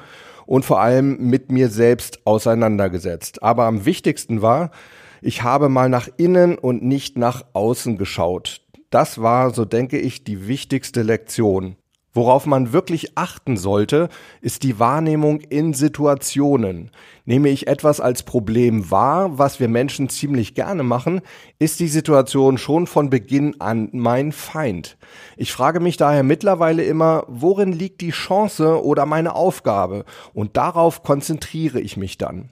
und 0.48 0.64
vor 0.64 0.80
allem 0.80 1.18
mit 1.28 1.52
mir 1.52 1.68
selbst 1.68 2.26
auseinandergesetzt. 2.26 3.42
Aber 3.42 3.64
am 3.64 3.84
wichtigsten 3.84 4.40
war, 4.40 4.70
ich 5.20 5.42
habe 5.42 5.68
mal 5.68 5.90
nach 5.90 6.08
innen 6.16 6.56
und 6.56 6.82
nicht 6.82 7.18
nach 7.18 7.44
außen 7.52 7.98
geschaut. 7.98 8.62
Das 8.88 9.20
war, 9.20 9.52
so 9.52 9.66
denke 9.66 9.98
ich, 9.98 10.24
die 10.24 10.48
wichtigste 10.48 11.02
Lektion. 11.02 11.76
Worauf 12.14 12.46
man 12.46 12.72
wirklich 12.72 13.18
achten 13.18 13.56
sollte, 13.56 14.08
ist 14.40 14.62
die 14.62 14.78
Wahrnehmung 14.78 15.40
in 15.40 15.74
Situationen. 15.74 16.90
Nehme 17.26 17.50
ich 17.50 17.66
etwas 17.66 18.00
als 18.00 18.22
Problem 18.22 18.90
wahr, 18.90 19.38
was 19.38 19.60
wir 19.60 19.68
Menschen 19.68 20.08
ziemlich 20.08 20.54
gerne 20.54 20.82
machen, 20.82 21.20
ist 21.58 21.80
die 21.80 21.88
Situation 21.88 22.56
schon 22.56 22.86
von 22.86 23.10
Beginn 23.10 23.60
an 23.60 23.90
mein 23.92 24.32
Feind. 24.32 24.96
Ich 25.36 25.52
frage 25.52 25.80
mich 25.80 25.98
daher 25.98 26.22
mittlerweile 26.22 26.82
immer, 26.82 27.24
worin 27.28 27.72
liegt 27.72 28.00
die 28.00 28.10
Chance 28.10 28.82
oder 28.82 29.04
meine 29.04 29.34
Aufgabe? 29.34 30.04
Und 30.32 30.56
darauf 30.56 31.02
konzentriere 31.02 31.80
ich 31.80 31.96
mich 31.96 32.16
dann. 32.16 32.48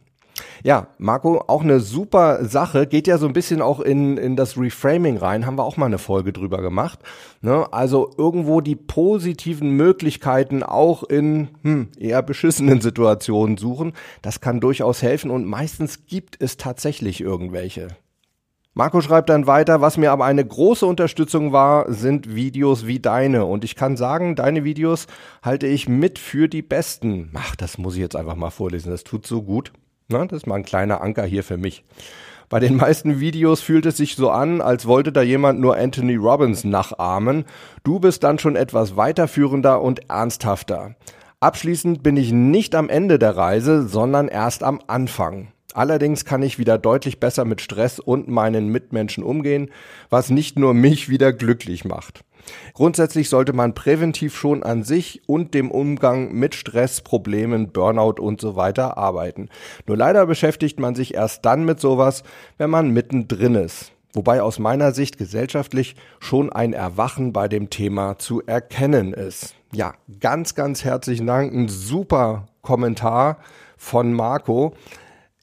Ja, 0.63 0.89
Marco, 0.99 1.45
auch 1.47 1.63
eine 1.63 1.81
super 1.81 2.45
Sache, 2.45 2.87
geht 2.87 3.07
ja 3.07 3.19
so 3.19 3.27
ein 3.27 3.33
bisschen 3.33 3.63
auch 3.63 3.81
in, 3.81 4.17
in 4.17 4.37
das 4.37 4.57
Reframing 4.59 5.17
rein, 5.17 5.47
haben 5.47 5.59
wir 5.59 5.65
auch 5.65 5.77
mal 5.77 5.87
eine 5.87 5.99
Folge 5.99 6.33
drüber 6.33 6.63
gemacht. 6.63 7.01
Ne? 7.41 7.67
Also 7.73 8.11
irgendwo 8.17 8.61
die 8.61 8.77
positiven 8.77 9.71
Möglichkeiten 9.71 10.63
auch 10.63 11.03
in 11.03 11.49
hm, 11.63 11.89
eher 11.99 12.23
beschissenen 12.23 12.81
Situationen 12.83 13.57
suchen, 13.57 13.93
das 14.23 14.41
kann 14.41 14.61
durchaus 14.61 15.03
helfen 15.03 15.31
und 15.31 15.45
meistens 15.45 16.07
gibt 16.07 16.43
es 16.43 16.57
tatsächlich 16.57 17.21
irgendwelche. 17.21 17.89
Marco 18.79 19.01
schreibt 19.01 19.31
dann 19.31 19.47
weiter, 19.47 19.81
was 19.81 19.97
mir 19.97 20.13
aber 20.13 20.27
eine 20.27 20.45
große 20.45 20.85
Unterstützung 20.85 21.51
war, 21.51 21.91
sind 21.91 22.35
Videos 22.35 22.87
wie 22.87 23.01
deine. 23.01 23.47
Und 23.47 23.65
ich 23.65 23.75
kann 23.75 23.97
sagen, 23.97 24.37
deine 24.37 24.65
Videos 24.65 25.07
halte 25.43 25.67
ich 25.67 25.89
mit 25.89 26.19
für 26.19 26.47
die 26.47 26.61
besten. 26.61 27.31
Ach, 27.33 27.57
das 27.57 27.79
muss 27.79 27.95
ich 27.95 28.01
jetzt 28.01 28.17
einfach 28.17 28.37
mal 28.37 28.51
vorlesen, 28.51 28.91
das 28.91 29.03
tut 29.03 29.27
so 29.27 29.43
gut. 29.43 29.73
Na, 30.09 30.25
das 30.25 30.39
ist 30.39 30.47
mal 30.47 30.57
ein 30.57 30.65
kleiner 30.65 31.01
Anker 31.01 31.25
hier 31.25 31.43
für 31.43 31.57
mich. 31.57 31.85
Bei 32.49 32.61
den 32.61 32.77
meisten 32.77 33.19
Videos 33.19 33.61
fühlt 33.61 33.87
es 33.87 33.97
sich 33.97 34.15
so 34.15 34.31
an, 34.31 34.61
als 34.61 34.87
wollte 34.87 35.11
da 35.11 35.23
jemand 35.23 35.59
nur 35.59 35.77
Anthony 35.77 36.15
Robbins 36.15 36.63
nachahmen. 36.63 37.45
Du 37.83 37.99
bist 37.99 38.23
dann 38.23 38.39
schon 38.39 38.55
etwas 38.55 38.97
weiterführender 38.97 39.83
und 39.83 40.09
ernsthafter. 40.09 40.95
Abschließend 41.41 42.05
bin 42.05 42.17
ich 42.17 42.31
nicht 42.31 42.77
am 42.77 42.89
Ende 42.89 43.19
der 43.19 43.37
Reise, 43.37 43.89
sondern 43.89 44.29
erst 44.29 44.63
am 44.63 44.81
Anfang. 44.87 45.49
Allerdings 45.77 46.25
kann 46.25 46.43
ich 46.43 46.59
wieder 46.59 46.79
deutlich 46.79 47.21
besser 47.21 47.45
mit 47.45 47.61
Stress 47.61 47.99
und 47.99 48.29
meinen 48.29 48.69
Mitmenschen 48.69 49.23
umgehen, 49.23 49.69
was 50.09 50.31
nicht 50.31 50.59
nur 50.59 50.73
mich 50.73 51.11
wieder 51.11 51.35
glücklich 51.35 51.85
macht. 51.85 52.25
Grundsätzlich 52.73 53.29
sollte 53.29 53.53
man 53.53 53.75
präventiv 53.75 54.35
schon 54.35 54.63
an 54.63 54.85
sich 54.85 55.21
und 55.27 55.53
dem 55.53 55.71
Umgang 55.71 56.33
mit 56.33 56.55
Stress, 56.55 57.03
Problemen, 57.03 57.73
Burnout 57.73 58.23
und 58.23 58.41
so 58.41 58.57
weiter 58.57 58.97
arbeiten. 58.97 59.51
Nur 59.87 59.99
leider 59.99 60.25
beschäftigt 60.25 60.81
man 60.81 60.95
sich 60.95 61.13
erst 61.13 61.45
dann 61.45 61.67
mit 61.67 61.79
sowas, 61.79 62.23
wenn 62.57 62.71
man 62.71 62.91
mittendrin 62.93 63.55
ist. 63.55 63.93
Wobei 64.15 64.41
aus 64.41 64.59
meiner 64.59 64.93
Sicht 64.93 65.19
gesellschaftlich 65.19 65.95
schon 66.21 66.51
ein 66.51 66.73
Erwachen 66.73 67.35
bei 67.35 67.49
dem 67.49 67.69
Thema 67.69 68.19
zu 68.19 68.43
erkennen 68.47 69.13
ist. 69.13 69.55
Ja, 69.73 69.93
ganz, 70.21 70.55
ganz 70.55 70.85
herzlichen 70.85 71.27
Dank. 71.27 71.53
Ein 71.53 71.69
super 71.69 72.47
Kommentar 72.63 73.37
von 73.77 74.15
Marco. 74.15 74.73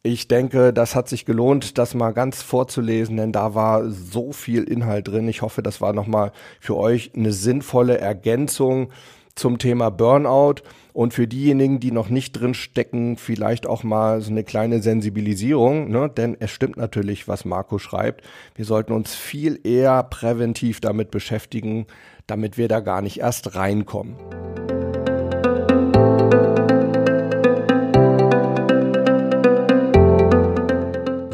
Ich 0.06 0.28
denke, 0.28 0.74
das 0.74 0.96
hat 0.96 1.08
sich 1.08 1.24
gelohnt, 1.24 1.78
das 1.78 1.94
mal 1.94 2.12
ganz 2.12 2.42
vorzulesen, 2.42 3.16
denn 3.16 3.32
da 3.32 3.56
war 3.56 3.90
so 3.90 4.34
viel 4.34 4.66
Inhalt 4.66 5.08
drin. 5.08 5.30
Ich 5.30 5.42
hoffe, 5.42 5.64
das 5.64 5.80
war 5.80 5.94
nochmal 5.94 6.34
für 6.60 6.76
euch 6.76 7.12
eine 7.16 7.32
sinnvolle 7.32 8.00
Ergänzung 8.00 8.90
zum 9.34 9.60
Thema 9.60 9.92
Burnout 9.92 10.56
und 10.92 11.14
für 11.14 11.26
diejenigen, 11.26 11.80
die 11.80 11.92
noch 11.92 12.10
nicht 12.10 12.34
drin 12.34 12.54
stecken, 12.54 13.16
vielleicht 13.16 13.66
auch 13.66 13.84
mal 13.84 14.20
so 14.20 14.32
eine 14.32 14.44
kleine 14.44 14.82
Sensibilisierung, 14.82 15.90
ne? 15.90 16.10
denn 16.10 16.36
es 16.38 16.52
stimmt 16.52 16.76
natürlich, 16.76 17.30
was 17.30 17.46
Marco 17.46 17.80
schreibt. 17.80 18.26
Wir 18.56 18.66
sollten 18.66 18.92
uns 18.92 19.16
viel 19.16 19.58
eher 19.64 20.04
präventiv 20.04 20.82
damit 20.82 21.12
beschäftigen, 21.12 21.88
damit 22.28 22.58
wir 22.58 22.68
da 22.68 22.82
gar 22.82 23.02
nicht 23.02 23.22
erst 23.22 23.56
reinkommen. 23.56 24.18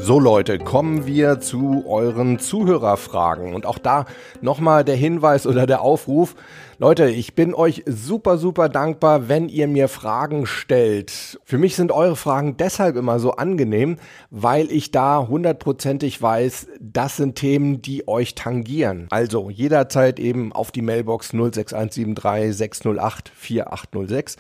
So 0.10 0.20
Leute, 0.20 0.58
kommen 0.58 1.06
wir 1.06 1.40
zu 1.40 1.84
euren 1.88 2.40
Zuhörerfragen. 2.40 3.54
Und 3.54 3.68
auch 3.68 3.78
da 3.78 4.06
nochmal 4.42 4.84
der 4.84 4.96
Hinweis 4.96 5.46
oder 5.46 5.68
der 5.68 5.82
Aufruf. 5.82 6.34
Leute, 6.82 7.10
ich 7.10 7.36
bin 7.36 7.54
euch 7.54 7.84
super, 7.88 8.38
super 8.38 8.70
dankbar, 8.70 9.28
wenn 9.28 9.50
ihr 9.50 9.68
mir 9.68 9.90
Fragen 9.90 10.46
stellt. 10.46 11.38
Für 11.44 11.58
mich 11.58 11.76
sind 11.76 11.92
eure 11.92 12.16
Fragen 12.16 12.56
deshalb 12.56 12.96
immer 12.96 13.20
so 13.20 13.32
angenehm, 13.32 13.98
weil 14.32 14.72
ich 14.72 14.90
da 14.92 15.28
hundertprozentig 15.28 16.22
weiß, 16.22 16.68
das 16.80 17.18
sind 17.18 17.36
Themen, 17.36 17.82
die 17.82 18.08
euch 18.08 18.34
tangieren. 18.34 19.08
Also 19.10 19.50
jederzeit 19.50 20.22
eben 20.22 20.54
auf 20.54 20.72
die 20.72 20.82
Mailbox 20.82 21.32
06173 21.32 22.56
608 22.56 23.28
4806 23.28 24.38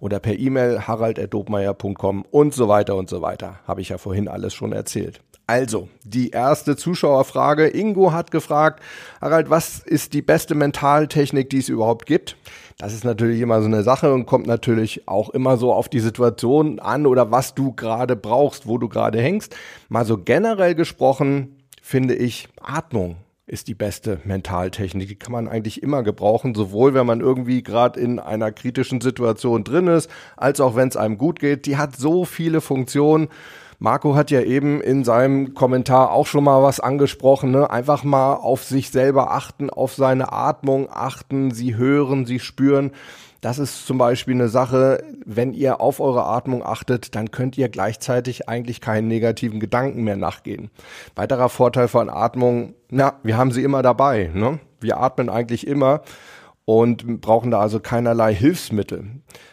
oder 0.00 0.18
per 0.18 0.38
E-Mail 0.38 0.86
harald.dobmeier.com 0.86 2.24
und 2.30 2.54
so 2.54 2.68
weiter 2.68 2.96
und 2.96 3.10
so 3.10 3.20
weiter. 3.20 3.60
Habe 3.66 3.82
ich 3.82 3.90
ja 3.90 3.98
vorhin 3.98 4.28
alles 4.28 4.54
schon 4.54 4.72
erzählt. 4.72 5.20
Also, 5.46 5.88
die 6.04 6.30
erste 6.30 6.76
Zuschauerfrage. 6.76 7.66
Ingo 7.68 8.12
hat 8.12 8.30
gefragt, 8.30 8.82
Harald, 9.20 9.50
was 9.50 9.80
ist 9.80 10.14
die 10.14 10.22
beste 10.22 10.54
Mentaltechnik, 10.54 11.50
die 11.50 11.58
es 11.58 11.68
überhaupt 11.68 12.06
gibt? 12.06 12.36
Das 12.78 12.92
ist 12.92 13.04
natürlich 13.04 13.40
immer 13.40 13.60
so 13.60 13.66
eine 13.66 13.82
Sache 13.82 14.12
und 14.12 14.26
kommt 14.26 14.46
natürlich 14.46 15.06
auch 15.08 15.30
immer 15.30 15.56
so 15.56 15.72
auf 15.72 15.88
die 15.88 16.00
Situation 16.00 16.78
an 16.80 17.06
oder 17.06 17.30
was 17.30 17.54
du 17.54 17.72
gerade 17.72 18.16
brauchst, 18.16 18.66
wo 18.66 18.78
du 18.78 18.88
gerade 18.88 19.20
hängst. 19.20 19.54
Mal 19.88 20.04
so 20.04 20.16
generell 20.18 20.74
gesprochen, 20.74 21.56
finde 21.80 22.14
ich 22.14 22.48
Atmung 22.60 23.16
ist 23.46 23.68
die 23.68 23.74
beste 23.74 24.20
Mentaltechnik. 24.24 25.08
Die 25.08 25.14
kann 25.16 25.32
man 25.32 25.48
eigentlich 25.48 25.82
immer 25.82 26.02
gebrauchen, 26.02 26.54
sowohl 26.54 26.94
wenn 26.94 27.06
man 27.06 27.20
irgendwie 27.20 27.62
gerade 27.62 28.00
in 28.00 28.18
einer 28.18 28.50
kritischen 28.50 29.00
Situation 29.00 29.62
drin 29.62 29.88
ist, 29.88 30.08
als 30.36 30.60
auch 30.60 30.74
wenn 30.74 30.88
es 30.88 30.96
einem 30.96 31.18
gut 31.18 31.38
geht. 31.38 31.66
Die 31.66 31.76
hat 31.76 31.94
so 31.96 32.24
viele 32.24 32.60
Funktionen. 32.60 33.28
Marco 33.82 34.14
hat 34.14 34.30
ja 34.30 34.42
eben 34.42 34.80
in 34.80 35.02
seinem 35.02 35.54
Kommentar 35.54 36.12
auch 36.12 36.28
schon 36.28 36.44
mal 36.44 36.62
was 36.62 36.78
angesprochen. 36.78 37.50
Ne? 37.50 37.68
Einfach 37.68 38.04
mal 38.04 38.34
auf 38.34 38.62
sich 38.62 38.90
selber 38.90 39.32
achten, 39.32 39.70
auf 39.70 39.94
seine 39.94 40.32
Atmung 40.32 40.88
achten, 40.88 41.50
sie 41.50 41.74
hören, 41.74 42.24
sie 42.24 42.38
spüren. 42.38 42.92
Das 43.40 43.58
ist 43.58 43.84
zum 43.84 43.98
Beispiel 43.98 44.34
eine 44.34 44.48
Sache, 44.48 45.02
wenn 45.26 45.52
ihr 45.52 45.80
auf 45.80 45.98
eure 45.98 46.26
Atmung 46.26 46.64
achtet, 46.64 47.16
dann 47.16 47.32
könnt 47.32 47.58
ihr 47.58 47.68
gleichzeitig 47.68 48.48
eigentlich 48.48 48.80
keinen 48.80 49.08
negativen 49.08 49.58
Gedanken 49.58 50.04
mehr 50.04 50.16
nachgehen. 50.16 50.70
Weiterer 51.16 51.48
Vorteil 51.48 51.88
von 51.88 52.08
Atmung, 52.08 52.74
na, 52.88 53.14
wir 53.24 53.36
haben 53.36 53.50
sie 53.50 53.64
immer 53.64 53.82
dabei. 53.82 54.30
Ne? 54.32 54.60
Wir 54.80 55.00
atmen 55.00 55.28
eigentlich 55.28 55.66
immer 55.66 56.02
und 56.64 57.20
brauchen 57.20 57.50
da 57.50 57.58
also 57.58 57.80
keinerlei 57.80 58.32
Hilfsmittel. 58.32 59.06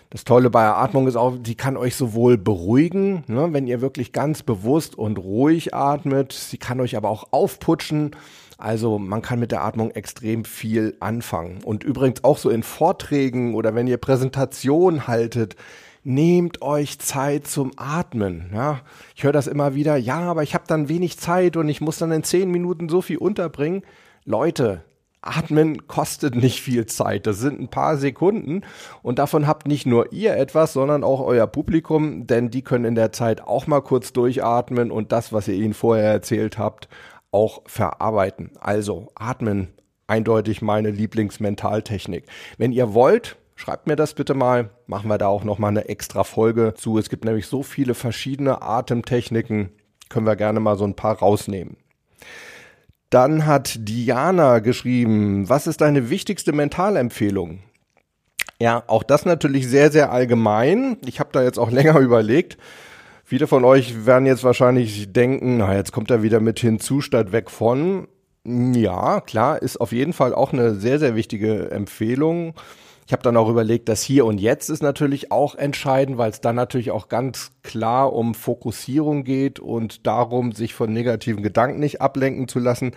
Das 0.09 0.23
Tolle 0.23 0.49
bei 0.49 0.63
der 0.63 0.77
Atmung 0.77 1.07
ist 1.07 1.15
auch, 1.15 1.37
sie 1.45 1.55
kann 1.55 1.77
euch 1.77 1.95
sowohl 1.95 2.37
beruhigen, 2.37 3.23
ne, 3.27 3.49
wenn 3.51 3.67
ihr 3.67 3.79
wirklich 3.79 4.11
ganz 4.11 4.41
bewusst 4.41 4.97
und 4.97 5.19
ruhig 5.19 5.73
atmet. 5.75 6.33
Sie 6.33 6.57
kann 6.57 6.79
euch 6.81 6.97
aber 6.97 7.09
auch 7.09 7.27
aufputschen 7.31 8.15
also 8.59 8.99
man 8.99 9.21
kann 9.21 9.39
mit 9.39 9.53
der 9.53 9.63
Atmung 9.63 9.91
extrem 9.91 10.43
viel 10.43 10.95
anfangen. 10.99 11.59
Und 11.63 11.85
übrigens 11.85 12.25
auch 12.25 12.37
so 12.37 12.49
in 12.49 12.61
Vorträgen 12.61 13.55
oder 13.55 13.73
wenn 13.73 13.87
ihr 13.87 13.97
Präsentation 13.97 15.07
haltet, 15.07 15.55
nehmt 16.03 16.61
euch 16.61 16.99
Zeit 16.99 17.47
zum 17.47 17.71
Atmen. 17.77 18.51
Ja, 18.53 18.81
ich 19.15 19.23
höre 19.23 19.31
das 19.31 19.47
immer 19.47 19.75
wieder. 19.75 19.95
Ja, 19.95 20.19
aber 20.19 20.43
ich 20.43 20.53
habe 20.55 20.65
dann 20.67 20.89
wenig 20.89 21.17
Zeit 21.17 21.55
und 21.55 21.69
ich 21.69 21.79
muss 21.79 21.99
dann 21.99 22.11
in 22.11 22.23
zehn 22.23 22.51
Minuten 22.51 22.89
so 22.89 23.01
viel 23.01 23.17
unterbringen. 23.17 23.83
Leute, 24.25 24.83
Atmen 25.21 25.87
kostet 25.87 26.35
nicht 26.35 26.61
viel 26.61 26.85
Zeit. 26.85 27.27
Das 27.27 27.39
sind 27.39 27.59
ein 27.59 27.67
paar 27.67 27.97
Sekunden 27.97 28.61
und 29.01 29.19
davon 29.19 29.47
habt 29.47 29.67
nicht 29.67 29.85
nur 29.85 30.13
ihr 30.13 30.37
etwas, 30.37 30.73
sondern 30.73 31.03
auch 31.03 31.19
euer 31.19 31.47
Publikum, 31.47 32.25
denn 32.25 32.49
die 32.49 32.61
können 32.61 32.85
in 32.85 32.95
der 32.95 33.11
Zeit 33.11 33.41
auch 33.41 33.67
mal 33.67 33.81
kurz 33.81 34.13
durchatmen 34.13 34.91
und 34.91 35.11
das, 35.11 35.33
was 35.33 35.47
ihr 35.47 35.55
ihnen 35.55 35.73
vorher 35.73 36.11
erzählt 36.11 36.57
habt, 36.57 36.87
auch 37.31 37.61
verarbeiten. 37.65 38.51
Also 38.59 39.11
atmen, 39.15 39.73
eindeutig 40.07 40.61
meine 40.61 40.89
Lieblingsmentaltechnik. 40.89 42.25
Wenn 42.57 42.71
ihr 42.71 42.93
wollt, 42.93 43.37
schreibt 43.55 43.87
mir 43.87 43.97
das 43.97 44.13
bitte 44.13 44.33
mal. 44.33 44.69
Machen 44.87 45.09
wir 45.09 45.17
da 45.17 45.27
auch 45.27 45.43
noch 45.43 45.59
mal 45.59 45.67
eine 45.67 45.89
extra 45.89 46.23
Folge 46.23 46.73
zu. 46.75 46.97
Es 46.97 47.09
gibt 47.09 47.25
nämlich 47.25 47.47
so 47.47 47.61
viele 47.61 47.93
verschiedene 47.93 48.61
Atemtechniken. 48.61 49.69
Können 50.07 50.25
wir 50.25 50.37
gerne 50.37 50.59
mal 50.61 50.77
so 50.77 50.85
ein 50.85 50.95
paar 50.95 51.19
rausnehmen. 51.19 51.77
Dann 53.09 53.45
hat 53.45 53.75
Diana 53.79 54.59
geschrieben, 54.59 55.49
was 55.49 55.67
ist 55.67 55.81
deine 55.81 56.09
wichtigste 56.09 56.51
Mentalempfehlung? 56.53 57.59
Ja, 58.61 58.83
auch 58.87 59.03
das 59.03 59.25
natürlich 59.25 59.67
sehr, 59.67 59.91
sehr 59.91 60.11
allgemein. 60.11 60.97
Ich 61.05 61.19
habe 61.19 61.29
da 61.31 61.41
jetzt 61.41 61.57
auch 61.57 61.71
länger 61.71 61.99
überlegt. 61.99 62.57
Viele 63.23 63.47
von 63.47 63.63
euch 63.63 64.05
werden 64.05 64.25
jetzt 64.25 64.43
wahrscheinlich 64.43 65.13
denken, 65.13 65.57
na, 65.57 65.75
jetzt 65.75 65.91
kommt 65.91 66.11
er 66.11 66.23
wieder 66.23 66.39
mit 66.39 66.59
hinzu 66.59 67.01
statt 67.01 67.31
weg 67.31 67.49
von. 67.49 68.07
Ja, 68.45 69.21
klar, 69.21 69.61
ist 69.61 69.79
auf 69.79 69.91
jeden 69.91 70.13
Fall 70.13 70.33
auch 70.33 70.51
eine 70.51 70.75
sehr, 70.75 70.97
sehr 70.97 71.15
wichtige 71.15 71.69
Empfehlung. 71.71 72.55
Ich 73.09 73.13
habe 73.13 73.23
dann 73.23 73.37
auch 73.37 73.49
überlegt, 73.49 73.89
das 73.89 74.03
Hier 74.03 74.23
und 74.23 74.39
Jetzt 74.39 74.69
ist 74.69 74.83
natürlich 74.83 75.31
auch 75.31 75.55
entscheidend, 75.55 76.19
weil 76.19 76.29
es 76.29 76.41
dann 76.41 76.55
natürlich 76.55 76.91
auch 76.91 77.07
ganz 77.07 77.53
klar 77.63 78.13
um 78.13 78.35
Fokussierung 78.35 79.23
geht 79.23 79.59
und 79.59 80.05
darum, 80.05 80.51
sich 80.51 80.75
von 80.75 80.93
negativen 80.93 81.41
Gedanken 81.41 81.79
nicht 81.79 82.01
ablenken 82.01 82.47
zu 82.47 82.59
lassen. 82.59 82.91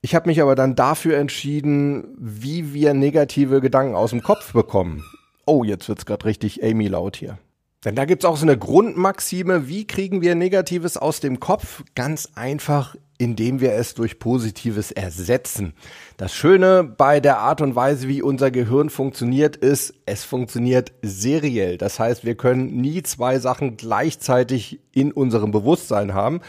Ich 0.00 0.16
habe 0.16 0.28
mich 0.28 0.42
aber 0.42 0.56
dann 0.56 0.74
dafür 0.74 1.18
entschieden, 1.18 2.16
wie 2.18 2.74
wir 2.74 2.94
negative 2.94 3.60
Gedanken 3.60 3.94
aus 3.94 4.10
dem 4.10 4.24
Kopf 4.24 4.54
bekommen. 4.54 5.04
Oh, 5.46 5.62
jetzt 5.62 5.88
wird's 5.88 6.04
gerade 6.04 6.24
richtig 6.24 6.64
Amy 6.64 6.88
laut 6.88 7.14
hier. 7.14 7.38
Denn 7.84 7.94
da 7.94 8.06
gibt's 8.06 8.24
auch 8.24 8.36
so 8.36 8.46
eine 8.46 8.56
Grundmaxime, 8.56 9.68
wie 9.68 9.86
kriegen 9.86 10.22
wir 10.22 10.34
Negatives 10.34 10.96
aus 10.96 11.20
dem 11.20 11.38
Kopf? 11.38 11.82
Ganz 11.94 12.30
einfach, 12.34 12.96
indem 13.18 13.60
wir 13.60 13.72
es 13.74 13.94
durch 13.94 14.18
Positives 14.18 14.90
ersetzen. 14.90 15.74
Das 16.16 16.34
Schöne 16.34 16.82
bei 16.82 17.20
der 17.20 17.38
Art 17.38 17.60
und 17.60 17.76
Weise, 17.76 18.08
wie 18.08 18.22
unser 18.22 18.50
Gehirn 18.50 18.88
funktioniert, 18.88 19.56
ist, 19.56 19.94
es 20.06 20.24
funktioniert 20.24 20.92
seriell. 21.02 21.76
Das 21.76 21.98
heißt, 21.98 22.24
wir 22.24 22.36
können 22.36 22.80
nie 22.80 23.02
zwei 23.02 23.38
Sachen 23.38 23.76
gleichzeitig 23.76 24.80
in 24.92 25.12
unserem 25.12 25.50
Bewusstsein 25.50 26.14
haben. 26.14 26.40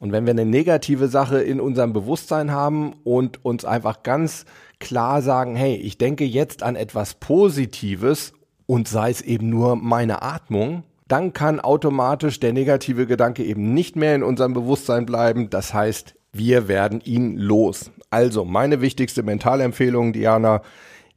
Und 0.00 0.12
wenn 0.12 0.24
wir 0.24 0.32
eine 0.32 0.46
negative 0.46 1.08
Sache 1.08 1.40
in 1.40 1.60
unserem 1.60 1.92
Bewusstsein 1.92 2.50
haben 2.50 2.94
und 3.04 3.44
uns 3.44 3.64
einfach 3.64 4.02
ganz 4.02 4.44
klar 4.78 5.22
sagen, 5.22 5.54
hey, 5.54 5.76
ich 5.76 5.98
denke 5.98 6.24
jetzt 6.24 6.62
an 6.62 6.74
etwas 6.74 7.14
Positives 7.14 8.32
und 8.70 8.86
sei 8.86 9.10
es 9.10 9.20
eben 9.20 9.48
nur 9.48 9.74
meine 9.74 10.22
Atmung, 10.22 10.84
dann 11.08 11.32
kann 11.32 11.58
automatisch 11.58 12.38
der 12.38 12.52
negative 12.52 13.08
Gedanke 13.08 13.42
eben 13.42 13.74
nicht 13.74 13.96
mehr 13.96 14.14
in 14.14 14.22
unserem 14.22 14.54
Bewusstsein 14.54 15.06
bleiben. 15.06 15.50
Das 15.50 15.74
heißt, 15.74 16.14
Wir 16.32 16.68
werden 16.68 17.00
ihn 17.00 17.36
los. 17.36 17.90
Also, 18.10 18.44
meine 18.44 18.80
wichtigste 18.80 19.24
Mentalempfehlung, 19.24 20.12
Diana, 20.12 20.62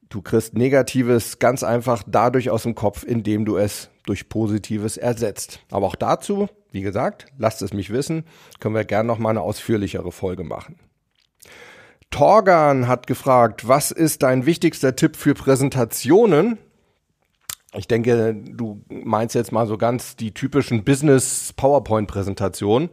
du 0.10 0.24
kriegst 0.24 0.55
Negatives 0.55 1.38
ganz 1.38 1.62
einfach 1.62 2.01
dadurch 2.07 2.50
aus 2.50 2.63
dem 2.63 2.74
Kopf, 2.74 3.03
indem 3.03 3.45
du 3.45 3.57
es 3.57 3.91
durch 4.07 4.29
Positives 4.29 4.98
ersetzt. 4.98 5.60
Aber 5.69 5.86
auch 5.86 5.95
dazu, 5.95 6.48
wie 6.72 6.81
gesagt, 6.81 7.27
lasst 7.38 7.62
es 7.62 7.72
mich 7.72 7.91
wissen, 7.91 8.24
können 8.60 8.74
wir 8.74 8.86
gerne 8.86 9.05
noch 9.05 9.19
mal 9.19 9.29
eine 9.29 9.41
ausführlichere 9.41 10.12
Folge 10.12 10.43
machen. 10.43 10.79
Torgan 12.10 12.88
hat 12.88 13.05
gefragt, 13.05 13.67
was 13.67 13.91
ist 13.91 14.24
dein 14.24 14.48
wichtigster 14.48 14.95
Tipp 14.95 15.15
für 15.15 15.36
Präsentationen? 15.36 16.57
Ich 17.75 17.88
denke, 17.88 18.36
du 18.36 18.82
meinst 18.89 19.36
jetzt 19.36 19.51
mal 19.51 19.65
so 19.65 19.77
ganz 19.77 20.15
die 20.15 20.34
typischen 20.34 20.84
Business 20.84 21.53
PowerPoint-Präsentationen. 21.53 22.89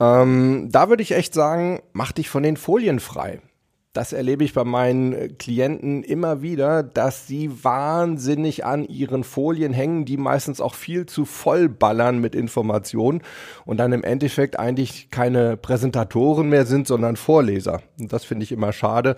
Ähm, 0.00 0.68
da 0.70 0.88
würde 0.88 1.02
ich 1.02 1.12
echt 1.12 1.34
sagen, 1.34 1.80
mach 1.92 2.12
dich 2.12 2.28
von 2.28 2.42
den 2.42 2.56
Folien 2.56 3.00
frei 3.00 3.40
das 3.92 4.14
erlebe 4.14 4.42
ich 4.42 4.54
bei 4.54 4.64
meinen 4.64 5.36
Klienten 5.36 6.02
immer 6.02 6.40
wieder, 6.40 6.82
dass 6.82 7.26
sie 7.26 7.50
wahnsinnig 7.62 8.64
an 8.64 8.86
ihren 8.86 9.22
Folien 9.22 9.74
hängen, 9.74 10.06
die 10.06 10.16
meistens 10.16 10.62
auch 10.62 10.74
viel 10.74 11.04
zu 11.04 11.26
voll 11.26 11.68
ballern 11.68 12.18
mit 12.18 12.34
Informationen 12.34 13.20
und 13.66 13.76
dann 13.76 13.92
im 13.92 14.02
Endeffekt 14.02 14.58
eigentlich 14.58 15.10
keine 15.10 15.58
Präsentatoren 15.58 16.48
mehr 16.48 16.64
sind, 16.64 16.86
sondern 16.86 17.16
Vorleser. 17.16 17.82
Und 17.98 18.12
das 18.14 18.24
finde 18.24 18.44
ich 18.44 18.52
immer 18.52 18.72
schade, 18.72 19.16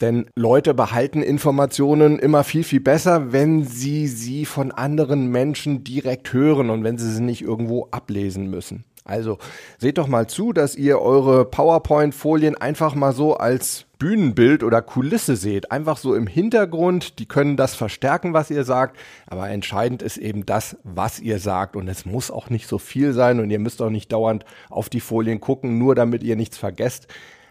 denn 0.00 0.26
Leute 0.36 0.74
behalten 0.74 1.22
Informationen 1.22 2.18
immer 2.18 2.44
viel, 2.44 2.64
viel 2.64 2.80
besser, 2.80 3.32
wenn 3.32 3.64
sie 3.64 4.06
sie 4.06 4.44
von 4.46 4.72
anderen 4.72 5.26
Menschen 5.28 5.84
direkt 5.84 6.32
hören 6.32 6.70
und 6.70 6.84
wenn 6.84 6.98
sie 6.98 7.10
sie 7.10 7.22
nicht 7.22 7.42
irgendwo 7.42 7.88
ablesen 7.90 8.48
müssen. 8.48 8.84
Also 9.04 9.38
seht 9.78 9.98
doch 9.98 10.06
mal 10.06 10.28
zu, 10.28 10.52
dass 10.52 10.76
ihr 10.76 11.00
eure 11.00 11.44
PowerPoint-Folien 11.44 12.56
einfach 12.56 12.94
mal 12.94 13.12
so 13.12 13.36
als 13.36 13.86
Bühnenbild 13.98 14.62
oder 14.62 14.82
Kulisse 14.82 15.36
seht. 15.36 15.72
Einfach 15.72 15.96
so 15.96 16.14
im 16.14 16.26
Hintergrund. 16.26 17.18
Die 17.18 17.26
können 17.26 17.56
das 17.56 17.74
verstärken, 17.74 18.34
was 18.34 18.50
ihr 18.50 18.64
sagt. 18.64 18.98
Aber 19.26 19.48
entscheidend 19.48 20.02
ist 20.02 20.16
eben 20.16 20.46
das, 20.46 20.76
was 20.84 21.18
ihr 21.18 21.38
sagt. 21.38 21.76
Und 21.76 21.88
es 21.88 22.06
muss 22.06 22.30
auch 22.30 22.50
nicht 22.50 22.66
so 22.66 22.78
viel 22.78 23.12
sein. 23.12 23.40
Und 23.40 23.50
ihr 23.50 23.58
müsst 23.58 23.82
auch 23.82 23.90
nicht 23.90 24.12
dauernd 24.12 24.44
auf 24.68 24.88
die 24.88 25.00
Folien 25.00 25.40
gucken, 25.40 25.78
nur 25.78 25.94
damit 25.94 26.22
ihr 26.22 26.36
nichts 26.36 26.56
vergesst. 26.56 27.08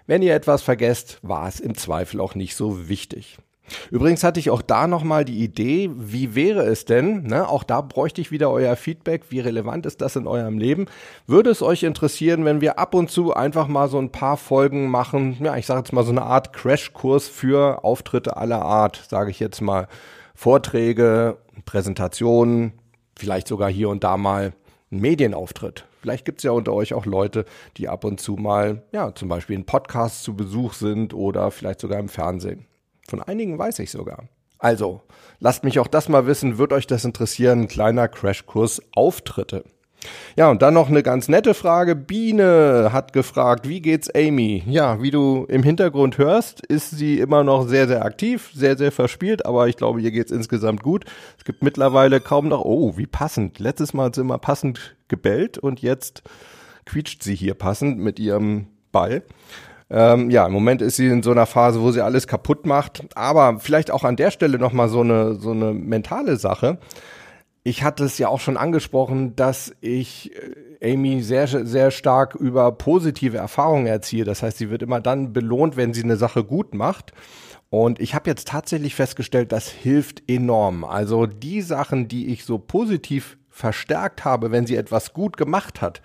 Wenn 0.10 0.24
ihr 0.24 0.34
etwas 0.34 0.64
vergesst, 0.64 1.20
war 1.22 1.48
es 1.48 1.60
im 1.60 1.78
Zweifel 1.78 2.20
auch 2.20 2.34
nicht 2.34 2.56
so 2.56 2.90
wichtig. 2.90 3.38
Übrigens 3.92 4.24
hatte 4.24 4.40
ich 4.40 4.50
auch 4.50 4.64
da 4.64 4.88
nochmal 4.88 5.24
die 5.24 5.44
Idee, 5.44 5.92
wie 5.96 6.34
wäre 6.34 6.64
es 6.64 6.86
denn, 6.86 7.28
ne, 7.28 7.48
auch 7.48 7.62
da 7.62 7.82
bräuchte 7.82 8.20
ich 8.20 8.32
wieder 8.32 8.50
euer 8.50 8.76
Feedback, 8.76 9.26
wie 9.30 9.40
relevant 9.40 9.86
ist 9.86 10.02
das 10.02 10.16
in 10.16 10.26
eurem 10.26 10.58
Leben? 10.58 10.88
Würde 11.28 11.52
es 11.52 11.62
euch 11.62 11.84
interessieren, 11.84 12.44
wenn 12.44 12.60
wir 12.60 12.80
ab 12.80 12.96
und 12.96 13.12
zu 13.12 13.36
einfach 13.36 13.68
mal 13.68 13.88
so 13.88 14.00
ein 14.00 14.12
paar 14.12 14.38
Folgen 14.38 14.90
machen, 14.90 15.38
ja, 15.42 15.56
ich 15.58 15.68
sage 15.68 15.82
jetzt 15.82 15.94
mal 15.94 16.04
so 16.04 16.10
eine 16.10 16.24
Art 16.24 16.54
Crashkurs 16.54 17.28
für 17.28 17.84
Auftritte 17.84 18.36
aller 18.36 18.64
Art, 18.64 19.06
sage 19.08 19.30
ich 19.30 19.40
jetzt 19.40 19.62
mal, 19.62 19.88
Vorträge, 20.34 21.38
Präsentationen, 21.66 22.74
vielleicht 23.16 23.48
sogar 23.48 23.70
hier 23.70 23.90
und 23.90 24.04
da 24.04 24.18
mal 24.18 24.54
ein 24.92 25.02
Medienauftritt. 25.02 25.86
Vielleicht 26.02 26.26
gibt 26.26 26.40
es 26.40 26.44
ja 26.44 26.52
unter 26.52 26.74
euch 26.74 26.94
auch 26.94 27.06
Leute, 27.06 27.46
die 27.78 27.90
ab 27.90 28.04
und 28.04 28.20
zu 28.20 28.34
mal, 28.34 28.84
ja, 28.92 29.14
zum 29.14 29.30
Beispiel 29.30 29.56
in 29.56 29.66
Podcasts 29.66 30.24
zu 30.24 30.36
Besuch 30.36 30.74
sind 30.74 31.14
oder 31.14 31.52
vielleicht 31.52 31.82
sogar 31.82 32.00
im 32.00 32.10
Fernsehen. 32.10 32.66
Von 33.08 33.22
einigen 33.22 33.58
weiß 33.58 33.80
ich 33.80 33.92
sogar. 33.92 34.30
Also, 34.60 35.02
lasst 35.40 35.64
mich 35.64 35.80
auch 35.80 35.88
das 35.88 36.10
mal 36.10 36.28
wissen, 36.28 36.58
wird 36.58 36.74
euch 36.74 36.86
das 36.86 37.06
interessieren? 37.06 37.62
Ein 37.62 37.68
kleiner 37.68 38.08
Crashkurs 38.08 38.82
Auftritte. 38.94 39.64
Ja, 40.36 40.50
und 40.50 40.62
dann 40.62 40.74
noch 40.74 40.90
eine 40.90 41.04
ganz 41.04 41.28
nette 41.28 41.54
Frage. 41.54 41.96
Biene 41.96 42.90
hat 42.94 43.14
gefragt, 43.14 43.68
wie 43.68 43.82
geht's 43.82 44.10
Amy? 44.14 44.64
Ja, 44.68 45.02
wie 45.02 45.12
du 45.12 45.46
im 45.50 45.64
Hintergrund 45.64 46.18
hörst, 46.18 46.66
ist 46.66 46.92
sie 46.92 47.20
immer 47.20 47.44
noch 47.44 47.68
sehr, 47.68 47.88
sehr 47.88 48.06
aktiv, 48.06 48.50
sehr, 48.54 48.78
sehr 48.78 48.92
verspielt, 48.92 49.46
aber 49.46 49.68
ich 49.68 49.76
glaube, 49.76 50.02
ihr 50.02 50.12
geht's 50.12 50.32
insgesamt 50.32 50.84
gut. 50.84 51.06
Es 51.38 51.44
gibt 51.44 51.64
mittlerweile 51.64 52.22
kaum 52.22 52.48
noch, 52.48 52.64
oh, 52.64 52.96
wie 52.96 53.08
passend. 53.08 53.60
Letztes 53.60 53.94
Mal 53.94 54.06
hat 54.06 54.16
sie 54.16 54.22
immer 54.22 54.38
passend 54.38 54.96
gebellt 55.08 55.58
und 55.58 55.82
jetzt 55.82 56.24
quietscht 56.86 57.24
sie 57.24 57.36
hier 57.36 57.54
passend 57.54 58.00
mit 58.00 58.20
ihrem 58.20 58.68
Ball. 58.92 59.24
Ähm, 59.92 60.30
ja, 60.30 60.46
im 60.46 60.54
Moment 60.54 60.82
ist 60.82 60.98
sie 60.98 61.08
in 61.08 61.24
so 61.24 61.32
einer 61.32 61.48
Phase, 61.48 61.82
wo 61.82 61.92
sie 61.92 62.02
alles 62.02 62.28
kaputt 62.28 62.66
macht. 62.66 63.04
Aber 63.16 63.60
vielleicht 63.60 63.92
auch 63.92 64.04
an 64.04 64.16
der 64.16 64.32
Stelle 64.32 64.60
nochmal 64.60 64.90
so 64.90 65.02
eine, 65.02 65.36
so 65.36 65.52
eine 65.52 65.74
mentale 65.74 66.38
Sache. 66.38 66.78
Ich 67.64 67.84
hatte 67.84 68.06
es 68.06 68.18
ja 68.18 68.30
auch 68.30 68.40
schon 68.40 68.58
angesprochen, 68.58 69.36
dass 69.36 69.74
ich 69.82 70.32
äh, 70.82 70.94
Amy 70.94 71.22
sehr, 71.22 71.48
sehr 71.48 71.92
stark 71.92 72.36
über 72.36 72.72
positive 72.72 73.38
Erfahrungen 73.38 73.86
erziehe. 73.86 74.24
Das 74.24 74.44
heißt, 74.44 74.58
sie 74.58 74.70
wird 74.70 74.82
immer 74.82 75.02
dann 75.02 75.34
belohnt, 75.34 75.76
wenn 75.76 75.94
sie 75.94 76.04
eine 76.04 76.18
Sache 76.18 76.44
gut 76.44 76.74
macht. 76.74 77.14
Und 77.70 78.00
ich 78.00 78.16
habe 78.16 78.30
jetzt 78.30 78.48
tatsächlich 78.48 78.96
festgestellt, 78.96 79.52
das 79.52 79.70
hilft 79.70 80.24
enorm. 80.30 80.84
Also 80.84 81.26
die 81.26 81.62
Sachen, 81.62 82.08
die 82.08 82.28
ich 82.28 82.46
so 82.46 82.58
positiv 82.58 83.38
verstärkt 83.50 84.26
habe, 84.26 84.52
wenn 84.52 84.66
sie 84.66 84.76
etwas 84.76 85.14
gut 85.14 85.38
gemacht 85.38 85.82
hat, 85.82 86.02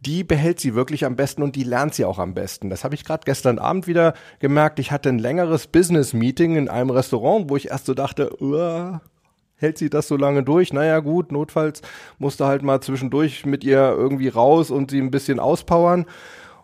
die 0.00 0.24
behält 0.24 0.58
sie 0.58 0.74
wirklich 0.74 1.04
am 1.04 1.16
besten 1.16 1.42
und 1.42 1.54
die 1.54 1.64
lernt 1.64 1.94
sie 1.94 2.04
auch 2.04 2.18
am 2.18 2.34
besten. 2.34 2.70
Das 2.70 2.82
habe 2.82 2.94
ich 2.94 3.04
gerade 3.04 3.22
gestern 3.24 3.58
Abend 3.58 3.86
wieder 3.86 4.14
gemerkt. 4.40 4.78
Ich 4.78 4.90
hatte 4.90 5.08
ein 5.08 5.18
längeres 5.18 5.66
Business-Meeting 5.66 6.56
in 6.56 6.68
einem 6.68 6.90
Restaurant, 6.90 7.50
wo 7.50 7.56
ich 7.56 7.68
erst 7.68 7.86
so 7.86 7.94
dachte, 7.94 8.30
hält 9.62 9.78
sie 9.78 9.88
das 9.88 10.08
so 10.08 10.16
lange 10.16 10.42
durch? 10.42 10.72
Naja 10.72 10.98
gut, 11.00 11.32
notfalls 11.32 11.80
musste 12.18 12.46
halt 12.46 12.62
mal 12.62 12.80
zwischendurch 12.80 13.46
mit 13.46 13.64
ihr 13.64 13.78
irgendwie 13.78 14.28
raus 14.28 14.70
und 14.70 14.90
sie 14.90 15.00
ein 15.00 15.10
bisschen 15.10 15.40
auspowern. 15.40 16.06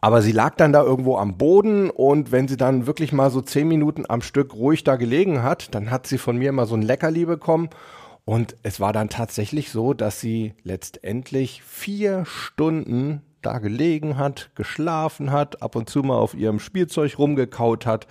Aber 0.00 0.22
sie 0.22 0.32
lag 0.32 0.54
dann 0.56 0.72
da 0.72 0.82
irgendwo 0.82 1.16
am 1.16 1.38
Boden 1.38 1.90
und 1.90 2.30
wenn 2.30 2.46
sie 2.46 2.56
dann 2.56 2.86
wirklich 2.86 3.12
mal 3.12 3.30
so 3.30 3.40
zehn 3.40 3.66
Minuten 3.66 4.04
am 4.08 4.22
Stück 4.22 4.54
ruhig 4.54 4.84
da 4.84 4.96
gelegen 4.96 5.42
hat, 5.42 5.74
dann 5.74 5.90
hat 5.90 6.06
sie 6.06 6.18
von 6.18 6.36
mir 6.36 6.52
mal 6.52 6.66
so 6.66 6.76
ein 6.76 6.82
Leckerli 6.82 7.24
bekommen. 7.24 7.68
Und 8.24 8.56
es 8.62 8.78
war 8.78 8.92
dann 8.92 9.08
tatsächlich 9.08 9.70
so, 9.70 9.94
dass 9.94 10.20
sie 10.20 10.54
letztendlich 10.62 11.62
vier 11.62 12.24
Stunden 12.26 13.22
da 13.42 13.58
gelegen 13.58 14.18
hat, 14.18 14.50
geschlafen 14.54 15.32
hat, 15.32 15.62
ab 15.62 15.76
und 15.76 15.88
zu 15.88 16.02
mal 16.02 16.16
auf 16.18 16.34
ihrem 16.34 16.60
Spielzeug 16.60 17.18
rumgekaut 17.18 17.86
hat, 17.86 18.06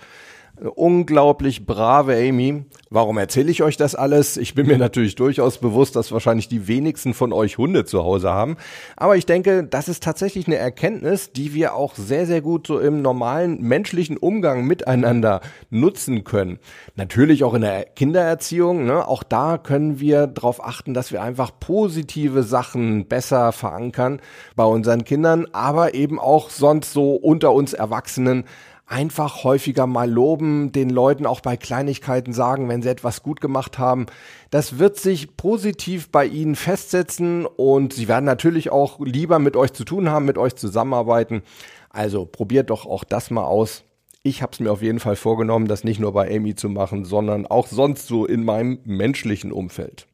unglaublich 0.74 1.66
brave 1.66 2.16
Amy. 2.16 2.64
Warum 2.90 3.18
erzähle 3.18 3.50
ich 3.50 3.62
euch 3.62 3.76
das 3.76 3.94
alles? 3.94 4.36
Ich 4.36 4.54
bin 4.54 4.66
mir 4.66 4.78
natürlich 4.78 5.14
durchaus 5.14 5.58
bewusst, 5.58 5.94
dass 5.94 6.10
wahrscheinlich 6.10 6.48
die 6.48 6.68
wenigsten 6.68 7.12
von 7.12 7.32
euch 7.32 7.58
Hunde 7.58 7.84
zu 7.84 8.02
Hause 8.02 8.30
haben. 8.30 8.56
Aber 8.96 9.16
ich 9.16 9.26
denke, 9.26 9.64
das 9.64 9.88
ist 9.88 10.02
tatsächlich 10.02 10.46
eine 10.46 10.56
Erkenntnis, 10.56 11.32
die 11.32 11.52
wir 11.52 11.74
auch 11.74 11.94
sehr, 11.96 12.26
sehr 12.26 12.40
gut 12.40 12.66
so 12.66 12.78
im 12.78 13.02
normalen 13.02 13.60
menschlichen 13.60 14.16
Umgang 14.16 14.66
miteinander 14.66 15.42
nutzen 15.70 16.24
können. 16.24 16.58
Natürlich 16.96 17.44
auch 17.44 17.54
in 17.54 17.62
der 17.62 17.84
Kindererziehung. 17.84 18.86
Ne? 18.86 19.06
Auch 19.06 19.22
da 19.22 19.58
können 19.58 20.00
wir 20.00 20.26
darauf 20.26 20.64
achten, 20.64 20.94
dass 20.94 21.12
wir 21.12 21.22
einfach 21.22 21.50
positive 21.60 22.42
Sachen 22.42 23.06
besser 23.06 23.52
verankern 23.52 24.20
bei 24.56 24.64
unseren 24.64 25.04
Kindern, 25.04 25.46
aber 25.52 25.94
eben 25.94 26.18
auch 26.18 26.50
sonst 26.50 26.92
so 26.92 27.14
unter 27.14 27.52
uns 27.52 27.74
Erwachsenen 27.74 28.44
einfach 28.88 29.44
häufiger 29.44 29.86
mal 29.86 30.10
loben, 30.10 30.72
den 30.72 30.88
Leuten 30.90 31.26
auch 31.26 31.40
bei 31.40 31.56
Kleinigkeiten 31.56 32.32
sagen, 32.32 32.68
wenn 32.68 32.82
sie 32.82 32.88
etwas 32.88 33.22
gut 33.22 33.40
gemacht 33.40 33.78
haben. 33.78 34.06
Das 34.50 34.78
wird 34.78 34.96
sich 34.96 35.36
positiv 35.36 36.10
bei 36.10 36.24
ihnen 36.24 36.56
festsetzen 36.56 37.44
und 37.44 37.92
sie 37.92 38.08
werden 38.08 38.24
natürlich 38.24 38.70
auch 38.70 38.98
lieber 39.00 39.38
mit 39.38 39.56
euch 39.56 39.74
zu 39.74 39.84
tun 39.84 40.08
haben, 40.08 40.24
mit 40.24 40.38
euch 40.38 40.56
zusammenarbeiten. 40.56 41.42
Also 41.90 42.24
probiert 42.24 42.70
doch 42.70 42.86
auch 42.86 43.04
das 43.04 43.30
mal 43.30 43.44
aus. 43.44 43.84
Ich 44.22 44.42
habe 44.42 44.52
es 44.52 44.60
mir 44.60 44.72
auf 44.72 44.82
jeden 44.82 45.00
Fall 45.00 45.16
vorgenommen, 45.16 45.68
das 45.68 45.84
nicht 45.84 46.00
nur 46.00 46.12
bei 46.12 46.34
Amy 46.34 46.54
zu 46.54 46.68
machen, 46.68 47.04
sondern 47.04 47.46
auch 47.46 47.66
sonst 47.66 48.06
so 48.06 48.24
in 48.26 48.44
meinem 48.44 48.78
menschlichen 48.84 49.52
Umfeld. 49.52 50.06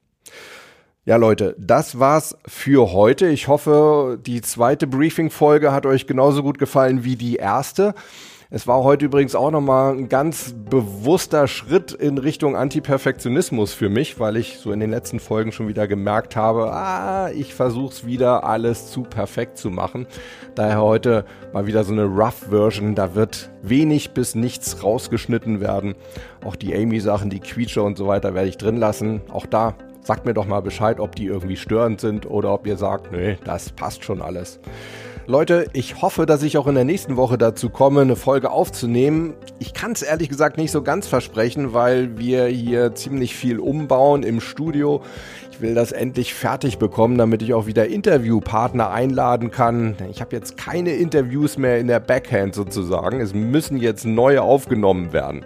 Ja, 1.06 1.16
Leute, 1.16 1.54
das 1.58 1.98
war's 1.98 2.36
für 2.46 2.92
heute. 2.92 3.26
Ich 3.26 3.46
hoffe, 3.46 4.18
die 4.24 4.40
zweite 4.40 4.86
Briefing-Folge 4.86 5.70
hat 5.70 5.84
euch 5.84 6.06
genauso 6.06 6.42
gut 6.42 6.58
gefallen 6.58 7.04
wie 7.04 7.16
die 7.16 7.36
erste. 7.36 7.94
Es 8.54 8.68
war 8.68 8.84
heute 8.84 9.06
übrigens 9.06 9.34
auch 9.34 9.50
nochmal 9.50 9.96
ein 9.96 10.08
ganz 10.08 10.54
bewusster 10.70 11.48
Schritt 11.48 11.90
in 11.90 12.18
Richtung 12.18 12.54
Antiperfektionismus 12.54 13.74
für 13.74 13.88
mich, 13.88 14.20
weil 14.20 14.36
ich 14.36 14.58
so 14.58 14.70
in 14.70 14.78
den 14.78 14.92
letzten 14.92 15.18
Folgen 15.18 15.50
schon 15.50 15.66
wieder 15.66 15.88
gemerkt 15.88 16.36
habe, 16.36 16.72
ah, 16.72 17.30
ich 17.32 17.52
versuch's 17.52 18.06
wieder 18.06 18.44
alles 18.44 18.92
zu 18.92 19.02
perfekt 19.02 19.58
zu 19.58 19.70
machen. 19.70 20.06
Daher 20.54 20.80
heute 20.80 21.24
mal 21.52 21.66
wieder 21.66 21.82
so 21.82 21.92
eine 21.92 22.04
Rough 22.04 22.46
Version, 22.48 22.94
da 22.94 23.16
wird 23.16 23.50
wenig 23.62 24.12
bis 24.12 24.36
nichts 24.36 24.84
rausgeschnitten 24.84 25.60
werden. 25.60 25.96
Auch 26.44 26.54
die 26.54 26.76
Amy-Sachen, 26.76 27.30
die 27.30 27.40
Quietscher 27.40 27.82
und 27.82 27.98
so 27.98 28.06
weiter 28.06 28.34
werde 28.34 28.50
ich 28.50 28.56
drin 28.56 28.76
lassen. 28.76 29.22
Auch 29.32 29.46
da 29.46 29.74
sagt 30.02 30.26
mir 30.26 30.34
doch 30.34 30.46
mal 30.46 30.60
Bescheid, 30.60 31.00
ob 31.00 31.16
die 31.16 31.26
irgendwie 31.26 31.56
störend 31.56 32.00
sind 32.00 32.30
oder 32.30 32.54
ob 32.54 32.68
ihr 32.68 32.76
sagt, 32.76 33.10
nee, 33.10 33.36
das 33.44 33.72
passt 33.72 34.04
schon 34.04 34.22
alles. 34.22 34.60
Leute, 35.26 35.68
ich 35.72 36.02
hoffe, 36.02 36.26
dass 36.26 36.42
ich 36.42 36.58
auch 36.58 36.66
in 36.66 36.74
der 36.74 36.84
nächsten 36.84 37.16
Woche 37.16 37.38
dazu 37.38 37.70
komme, 37.70 38.02
eine 38.02 38.14
Folge 38.14 38.50
aufzunehmen. 38.50 39.32
Ich 39.58 39.72
kann 39.72 39.92
es 39.92 40.02
ehrlich 40.02 40.28
gesagt 40.28 40.58
nicht 40.58 40.70
so 40.70 40.82
ganz 40.82 41.06
versprechen, 41.06 41.72
weil 41.72 42.18
wir 42.18 42.44
hier 42.44 42.94
ziemlich 42.94 43.34
viel 43.34 43.58
umbauen 43.58 44.22
im 44.22 44.42
Studio. 44.42 45.02
Ich 45.54 45.60
will 45.60 45.76
das 45.76 45.92
endlich 45.92 46.34
fertig 46.34 46.78
bekommen, 46.78 47.16
damit 47.16 47.40
ich 47.40 47.54
auch 47.54 47.66
wieder 47.66 47.86
Interviewpartner 47.86 48.90
einladen 48.90 49.52
kann. 49.52 49.94
Ich 50.10 50.20
habe 50.20 50.34
jetzt 50.34 50.56
keine 50.56 50.90
Interviews 50.90 51.58
mehr 51.58 51.78
in 51.78 51.86
der 51.86 52.00
Backhand 52.00 52.56
sozusagen. 52.56 53.20
Es 53.20 53.34
müssen 53.34 53.76
jetzt 53.76 54.04
neue 54.04 54.42
aufgenommen 54.42 55.12
werden. 55.12 55.44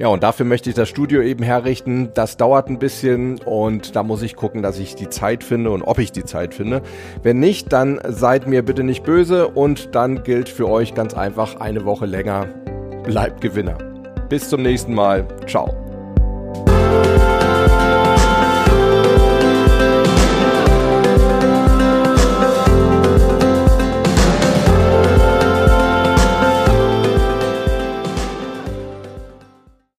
Ja, 0.00 0.08
und 0.08 0.24
dafür 0.24 0.44
möchte 0.44 0.70
ich 0.70 0.74
das 0.74 0.88
Studio 0.88 1.22
eben 1.22 1.44
herrichten. 1.44 2.10
Das 2.14 2.36
dauert 2.36 2.68
ein 2.68 2.80
bisschen 2.80 3.38
und 3.44 3.94
da 3.94 4.02
muss 4.02 4.22
ich 4.22 4.34
gucken, 4.34 4.60
dass 4.60 4.80
ich 4.80 4.96
die 4.96 5.08
Zeit 5.08 5.44
finde 5.44 5.70
und 5.70 5.82
ob 5.82 6.00
ich 6.00 6.10
die 6.10 6.24
Zeit 6.24 6.52
finde. 6.52 6.82
Wenn 7.22 7.38
nicht, 7.38 7.72
dann 7.72 8.00
seid 8.08 8.48
mir 8.48 8.64
bitte 8.64 8.82
nicht 8.82 9.04
böse 9.04 9.46
und 9.46 9.94
dann 9.94 10.24
gilt 10.24 10.48
für 10.48 10.68
euch 10.68 10.94
ganz 10.94 11.14
einfach 11.14 11.60
eine 11.60 11.84
Woche 11.84 12.06
länger. 12.06 12.48
Bleibt 13.04 13.40
Gewinner. 13.40 13.78
Bis 14.28 14.48
zum 14.48 14.62
nächsten 14.62 14.94
Mal. 14.94 15.28
Ciao. 15.46 15.83